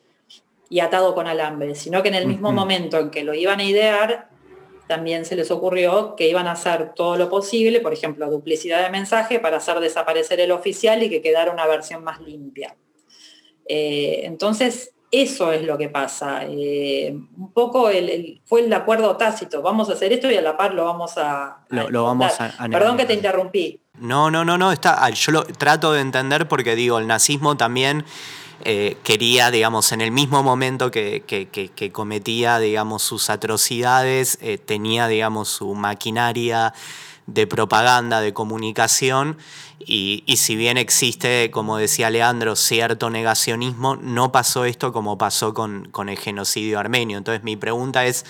y 0.70 0.82
atado 0.82 1.16
con 1.16 1.26
alambre, 1.26 1.74
sino 1.74 2.04
que 2.04 2.10
en 2.10 2.16
el 2.16 2.28
mismo 2.28 2.52
momento 2.52 3.00
en 3.00 3.12
que 3.12 3.24
lo 3.24 3.34
iban 3.34 3.62
a 3.62 3.64
idear, 3.64 4.28
también 4.88 5.24
se 5.24 5.38
les 5.38 5.50
ocurrió 5.52 6.18
que 6.18 6.28
iban 6.28 6.48
a 6.48 6.52
hacer 6.52 6.94
todo 6.94 7.16
lo 7.16 7.30
posible, 7.30 7.80
por 7.80 7.94
ejemplo, 7.94 8.30
duplicidad 8.30 8.84
de 8.84 8.90
mensaje 8.90 9.40
para 9.40 9.56
hacer 9.56 9.80
desaparecer 9.80 10.42
el 10.42 10.52
oficial 10.52 11.02
y 11.02 11.10
que 11.10 11.22
quedara 11.22 11.50
una 11.50 11.66
versión 11.66 12.04
más 12.04 12.20
limpia. 12.20 12.76
Eh, 13.70 14.24
entonces, 14.26 14.95
eso 15.22 15.52
es 15.52 15.64
lo 15.64 15.78
que 15.78 15.90
pasa. 15.90 16.42
Eh, 16.44 17.16
un 17.38 17.52
poco 17.54 17.90
fue 18.46 18.62
el 18.62 18.74
acuerdo 18.74 19.16
tácito, 19.18 19.62
vamos 19.62 19.90
a 19.90 19.94
hacer 19.94 20.14
esto 20.14 20.30
y 20.30 20.36
a 20.36 20.42
la 20.42 20.58
par 20.58 20.74
lo 20.74 20.86
vamos 20.86 21.18
a... 21.18 21.60
Lo, 21.70 22.04
vamos 22.04 22.34
a, 22.40 22.68
Perdón 22.70 22.98
que 22.98 23.06
te 23.06 23.14
interrumpí. 23.14 23.80
No, 24.00 24.30
no, 24.30 24.44
no, 24.44 24.58
no, 24.58 24.72
está, 24.72 25.10
yo 25.10 25.32
lo 25.32 25.44
trato 25.44 25.94
de 25.94 26.02
entender 26.02 26.48
porque 26.48 26.76
digo, 26.76 27.00
el 27.00 27.08
nazismo 27.08 27.56
también 27.56 28.06
eh, 28.64 28.98
quería, 29.04 29.52
digamos, 29.52 29.92
en 29.92 30.02
el 30.02 30.12
mismo 30.12 30.42
momento 30.42 30.90
que, 30.92 31.92
cometía, 31.92 32.60
digamos, 32.60 33.04
sus 33.04 33.30
atrocidades, 33.30 34.38
eh, 34.42 34.58
tenía, 34.58 35.08
digamos, 35.08 35.50
su 35.50 35.76
maquinaria 35.76 36.74
de 37.28 37.48
propaganda, 37.48 38.22
de 38.22 38.34
comunicación, 38.34 39.38
y, 39.88 40.24
si 40.38 40.56
bien 40.56 40.78
existe, 40.78 41.52
como 41.52 41.78
decía 41.78 42.10
Leandro, 42.10 42.56
cierto 42.56 43.10
negacionismo, 43.10 43.96
no 43.98 44.32
pasó 44.32 44.66
esto 44.66 44.92
como 44.92 45.18
pasó 45.18 45.54
con, 45.54 45.90
con 45.92 46.10
el 46.10 46.18
genocidio 46.18 46.80
armenio. 46.80 47.18
Entonces 47.18 47.44
mi 47.44 47.56
pregunta 47.56 48.06
es, 48.06 48.26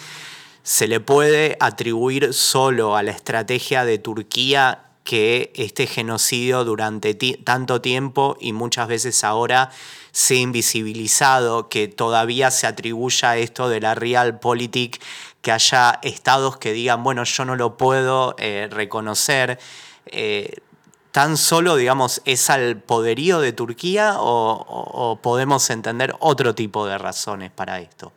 ¿se 0.63 0.87
le 0.87 0.99
puede 0.99 1.55
atribuir 1.61 2.33
solo 2.33 2.97
a 2.97 3.03
la 3.03 3.11
estrategia 3.11 3.85
de 3.85 3.99
Turquía 3.99 4.85
que 5.05 5.53
este 5.55 5.85
genocidio 5.85 6.65
durante 6.65 7.13
tanto 7.13 7.79
tiempo 7.79 8.35
y 8.41 8.53
muchas 8.53 8.87
veces 8.87 9.23
ahora 9.23 9.69
se 10.11 10.33
ha 10.33 10.39
invisibilizado, 10.39 11.69
que 11.69 11.87
todavía 11.87 12.49
se 12.49 12.65
atribuya 12.65 13.37
esto 13.37 13.69
de 13.69 13.81
la 13.81 13.93
realpolitik, 13.93 14.99
que 15.45 15.51
haya 15.51 15.99
estados 16.01 16.57
que 16.57 16.73
digan, 16.73 17.03
bueno, 17.03 17.23
yo 17.23 17.45
no 17.45 17.55
lo 17.55 17.77
puedo 17.77 18.33
eh, 18.39 18.67
reconocer. 18.71 19.59
Eh, 20.07 20.55
¿Tan 21.11 21.37
solo, 21.37 21.75
digamos, 21.75 22.23
es 22.25 22.49
al 22.49 22.77
poderío 22.77 23.39
de 23.39 23.53
Turquía 23.53 24.15
o 24.17 25.19
podemos 25.21 25.69
entender 25.69 26.15
otro 26.19 26.55
tipo 26.55 26.87
de 26.87 26.97
razones 26.97 27.51
para 27.51 27.79
esto? 27.79 28.11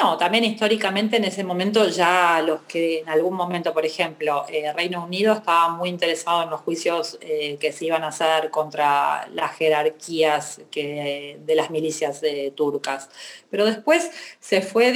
No, 0.00 0.16
también 0.16 0.44
históricamente 0.44 1.16
en 1.16 1.24
ese 1.24 1.42
momento 1.42 1.88
ya 1.88 2.40
los 2.46 2.60
que 2.62 3.00
en 3.00 3.08
algún 3.08 3.34
momento, 3.34 3.74
por 3.74 3.84
ejemplo, 3.84 4.44
eh, 4.48 4.72
Reino 4.72 5.02
Unido 5.02 5.32
estaba 5.34 5.70
muy 5.70 5.88
interesado 5.88 6.44
en 6.44 6.50
los 6.50 6.60
juicios 6.60 7.18
eh, 7.20 7.56
que 7.58 7.72
se 7.72 7.86
iban 7.86 8.04
a 8.04 8.08
hacer 8.08 8.50
contra 8.50 9.26
las 9.34 9.56
jerarquías 9.56 10.60
de 10.72 11.54
las 11.56 11.70
milicias 11.70 12.22
eh, 12.22 12.52
turcas. 12.54 13.10
Pero 13.50 13.64
después 13.64 14.08
se 14.38 14.60
fue, 14.62 14.92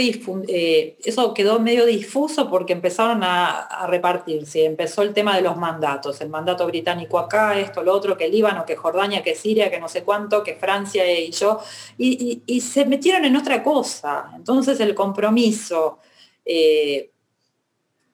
eso 1.05 1.35
quedó 1.35 1.59
medio 1.59 1.85
difuso 1.85 2.49
porque 2.49 2.73
empezaron 2.73 3.25
a, 3.25 3.87
repartirse. 3.89 4.65
Empezó 4.65 5.03
el 5.03 5.13
tema 5.15 5.35
de 5.35 5.43
los 5.43 5.57
mandatos, 5.57 6.21
el 6.21 6.29
mandato 6.29 6.65
británico 6.67 7.19
acá, 7.19 7.59
esto, 7.59 7.83
lo 7.83 7.93
otro, 7.93 8.17
que 8.17 8.29
Líbano, 8.29 8.65
que 8.65 8.77
Jordania, 8.77 9.23
que 9.25 9.35
Siria, 9.35 9.69
que 9.69 9.81
no 9.81 9.89
sé 9.89 10.05
cuánto, 10.05 10.45
que 10.45 10.55
Francia 10.55 11.11
y 11.11 11.33
yo, 11.33 11.59
y, 11.99 12.43
y 12.47 12.61
se 12.61 12.85
metieron 12.85 13.25
en 13.25 13.35
otra 13.35 13.65
cosa. 13.65 14.31
Entonces 14.37 14.79
el 14.79 14.92
compromiso, 14.95 15.99
eh, 16.45 17.11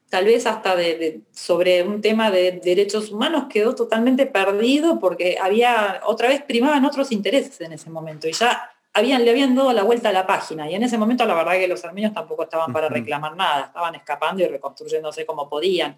tal 0.08 0.24
vez 0.24 0.46
hasta 0.46 0.74
de, 0.74 1.20
sobre 1.32 1.82
un 1.82 2.00
tema 2.00 2.30
de 2.30 2.52
derechos 2.52 3.10
humanos 3.10 3.44
quedó 3.50 3.74
totalmente 3.74 4.26
perdido 4.26 4.98
porque 4.98 5.38
había, 5.40 6.00
otra 6.06 6.28
vez 6.28 6.42
primaban 6.42 6.84
otros 6.84 7.12
intereses 7.12 7.60
en 7.60 7.72
ese 7.72 7.90
momento 7.90 8.26
y 8.28 8.32
ya 8.32 8.70
habían, 8.94 9.24
le 9.24 9.30
habían 9.30 9.54
dado 9.54 9.72
la 9.72 9.82
vuelta 9.82 10.08
a 10.08 10.12
la 10.12 10.26
página 10.26 10.70
y 10.70 10.74
en 10.74 10.82
ese 10.82 10.98
momento 10.98 11.24
la 11.26 11.34
verdad 11.34 11.52
que 11.52 11.68
los 11.68 11.84
armenios 11.84 12.14
tampoco 12.14 12.44
estaban 12.44 12.72
para 12.72 12.88
reclamar 12.88 13.36
nada, 13.36 13.66
estaban 13.66 13.94
escapando 13.94 14.42
y 14.42 14.46
reconstruyéndose 14.46 15.26
como 15.26 15.48
podían. 15.48 15.96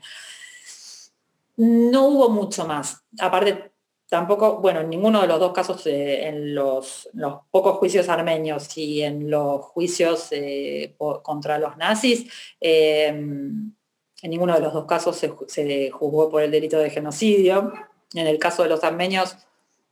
No 1.56 2.06
hubo 2.06 2.30
mucho 2.30 2.66
más. 2.66 3.02
Aparte, 3.18 3.69
tampoco, 4.10 4.58
bueno, 4.58 4.80
en 4.80 4.90
ninguno 4.90 5.22
de 5.22 5.28
los 5.28 5.38
dos 5.38 5.52
casos, 5.52 5.86
eh, 5.86 6.26
en 6.26 6.54
los, 6.54 7.08
pocos 7.50 7.78
juicios 7.78 8.08
armenios 8.08 8.76
y 8.76 9.02
en 9.02 9.30
los 9.30 9.64
juicios 9.66 10.28
eh, 10.32 10.96
contra 11.22 11.58
los 11.58 11.76
nazis, 11.76 12.30
eh, 12.60 13.06
en 13.06 13.74
ninguno 14.22 14.52
de 14.54 14.60
los 14.60 14.74
dos 14.74 14.84
casos 14.84 15.16
se, 15.16 15.90
juzgó 15.90 16.28
por 16.28 16.42
el 16.42 16.50
delito 16.50 16.78
de 16.78 16.90
genocidio. 16.90 17.72
En 18.12 18.26
el 18.26 18.38
caso 18.38 18.64
de 18.64 18.68
los 18.68 18.82
armenios, 18.82 19.36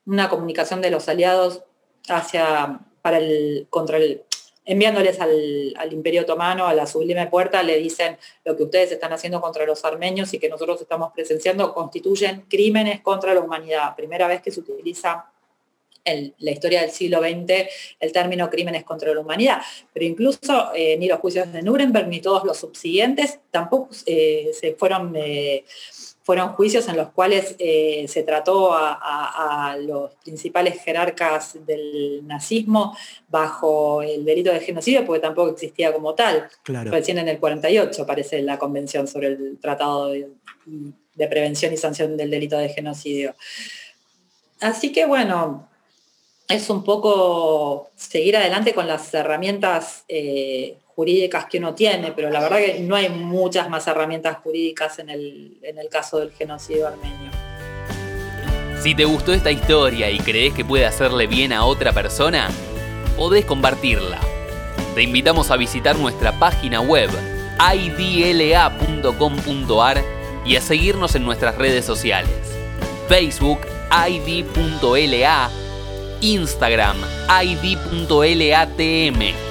una 0.04 0.28
comunicación 0.28 0.82
de 0.82 0.90
los 0.90 1.08
aliados 1.08 1.62
hacia, 2.08 2.80
para 3.00 3.18
el, 3.18 3.68
contra 3.70 3.98
el, 3.98 4.24
enviándoles 4.68 5.18
al, 5.18 5.92
Imperio 5.92 6.22
Otomano, 6.22 6.66
a 6.66 6.74
la 6.74 6.86
Sublime 6.86 7.26
Puerta, 7.26 7.62
le 7.62 7.78
dicen 7.78 8.18
lo 8.44 8.54
que 8.54 8.64
ustedes 8.64 8.92
están 8.92 9.14
haciendo 9.14 9.40
contra 9.40 9.64
los 9.64 9.82
armenios 9.86 10.32
y 10.34 10.38
que 10.38 10.50
nosotros 10.50 10.78
estamos 10.80 11.10
presenciando 11.14 11.72
constituyen 11.72 12.44
crímenes 12.50 13.00
contra 13.00 13.32
la 13.32 13.40
humanidad. 13.40 13.96
Primera 13.96 14.28
vez 14.28 14.42
que 14.42 14.50
se 14.50 14.60
utiliza 14.60 15.24
en 16.04 16.34
la 16.38 16.50
historia 16.50 16.82
del 16.82 16.90
siglo 16.90 17.20
XX 17.20 17.66
el 17.98 18.12
término 18.12 18.50
crímenes 18.50 18.84
contra 18.84 19.12
la 19.14 19.20
humanidad. 19.20 19.62
Pero 19.92 20.04
incluso 20.04 20.70
eh, 20.74 20.98
ni 20.98 21.08
los 21.08 21.18
juicios 21.20 21.50
de 21.50 21.62
Nuremberg 21.62 22.06
ni 22.08 22.20
todos 22.20 22.44
los 22.44 22.58
subsiguientes 22.58 23.40
tampoco 23.50 23.88
eh, 24.04 24.50
se 24.52 24.74
fueron... 24.74 25.14
Eh, 25.16 25.64
fueron 26.28 26.50
juicios 26.50 26.86
en 26.88 26.98
los 26.98 27.08
cuales 27.08 27.56
eh, 27.58 28.04
se 28.06 28.22
trató 28.22 28.74
a, 28.74 29.78
los 29.80 30.14
principales 30.16 30.78
jerarcas 30.84 31.56
del 31.64 32.20
nazismo 32.26 32.94
bajo 33.28 34.02
el 34.02 34.26
delito 34.26 34.52
de 34.52 34.60
genocidio, 34.60 35.06
porque 35.06 35.20
tampoco 35.20 35.52
existía 35.52 35.90
como 35.90 36.14
tal. 36.14 36.46
Recién 36.66 37.16
en 37.16 37.28
el 37.28 37.38
48 37.38 38.02
aparece 38.02 38.42
la 38.42 38.58
Convención 38.58 39.08
sobre 39.08 39.28
el 39.28 39.58
Tratado 39.58 40.10
de, 40.10 40.28
Prevención 41.16 41.72
y 41.72 41.78
Sanción 41.78 42.14
del 42.18 42.30
Delito 42.30 42.58
de 42.58 42.68
Genocidio. 42.68 43.34
Así 44.60 44.92
que 44.92 45.06
bueno, 45.06 45.66
es 46.46 46.68
un 46.68 46.84
poco 46.84 47.88
seguir 47.96 48.36
adelante 48.36 48.74
con 48.74 48.86
las 48.86 49.14
herramientas 49.14 50.04
eh, 50.08 50.76
jurídicas 50.98 51.44
que 51.44 51.58
uno 51.58 51.76
tiene, 51.76 52.10
pero 52.10 52.28
la 52.28 52.40
verdad 52.40 52.58
que 52.58 52.80
no 52.80 52.96
hay 52.96 53.08
muchas 53.08 53.70
más 53.70 53.86
herramientas 53.86 54.38
jurídicas 54.38 54.98
en 54.98 55.10
el, 55.10 55.56
en 55.62 55.78
el 55.78 55.88
caso 55.88 56.18
del 56.18 56.32
genocidio 56.32 56.88
armenio. 56.88 57.30
Si 58.82 58.96
te 58.96 59.04
gustó 59.04 59.32
esta 59.32 59.52
historia 59.52 60.10
y 60.10 60.18
crees 60.18 60.54
que 60.54 60.64
puede 60.64 60.86
hacerle 60.86 61.28
bien 61.28 61.52
a 61.52 61.64
otra 61.64 61.92
persona, 61.92 62.48
podés 63.16 63.44
compartirla. 63.44 64.18
Te 64.96 65.04
invitamos 65.04 65.52
a 65.52 65.56
visitar 65.56 65.94
nuestra 65.94 66.36
página 66.36 66.80
web 66.80 67.10
idla.com.ar 67.76 69.12
y 70.44 70.56
a 70.56 70.60
seguirnos 70.60 71.14
en 71.14 71.24
nuestras 71.24 71.54
redes 71.54 71.84
sociales. 71.84 72.34
Facebook 73.06 73.60
id.la, 73.92 75.48
Instagram 76.22 76.96
id.latm 77.44 79.47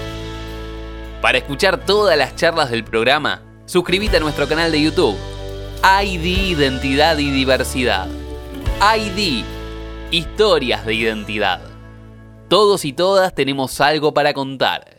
para 1.22 1.40
escuchar 1.40 1.86
todas 1.86 2.18
las 2.18 2.36
charlas 2.36 2.70
del 2.70 2.84
programa, 2.84 3.42
suscríbete 3.66 4.18
a 4.18 4.20
nuestro 4.20 4.48
canal 4.48 4.72
de 4.72 4.82
YouTube. 4.82 5.18
ID 5.84 6.26
Identidad 6.52 7.18
y 7.18 7.32
Diversidad. 7.32 8.08
ID 8.96 9.44
Historias 10.12 10.86
de 10.86 10.94
Identidad. 10.94 11.62
Todos 12.50 12.86
y 12.86 12.94
todas 12.94 13.34
tenemos 13.34 13.82
algo 13.82 14.14
para 14.14 14.34
contar. 14.34 14.97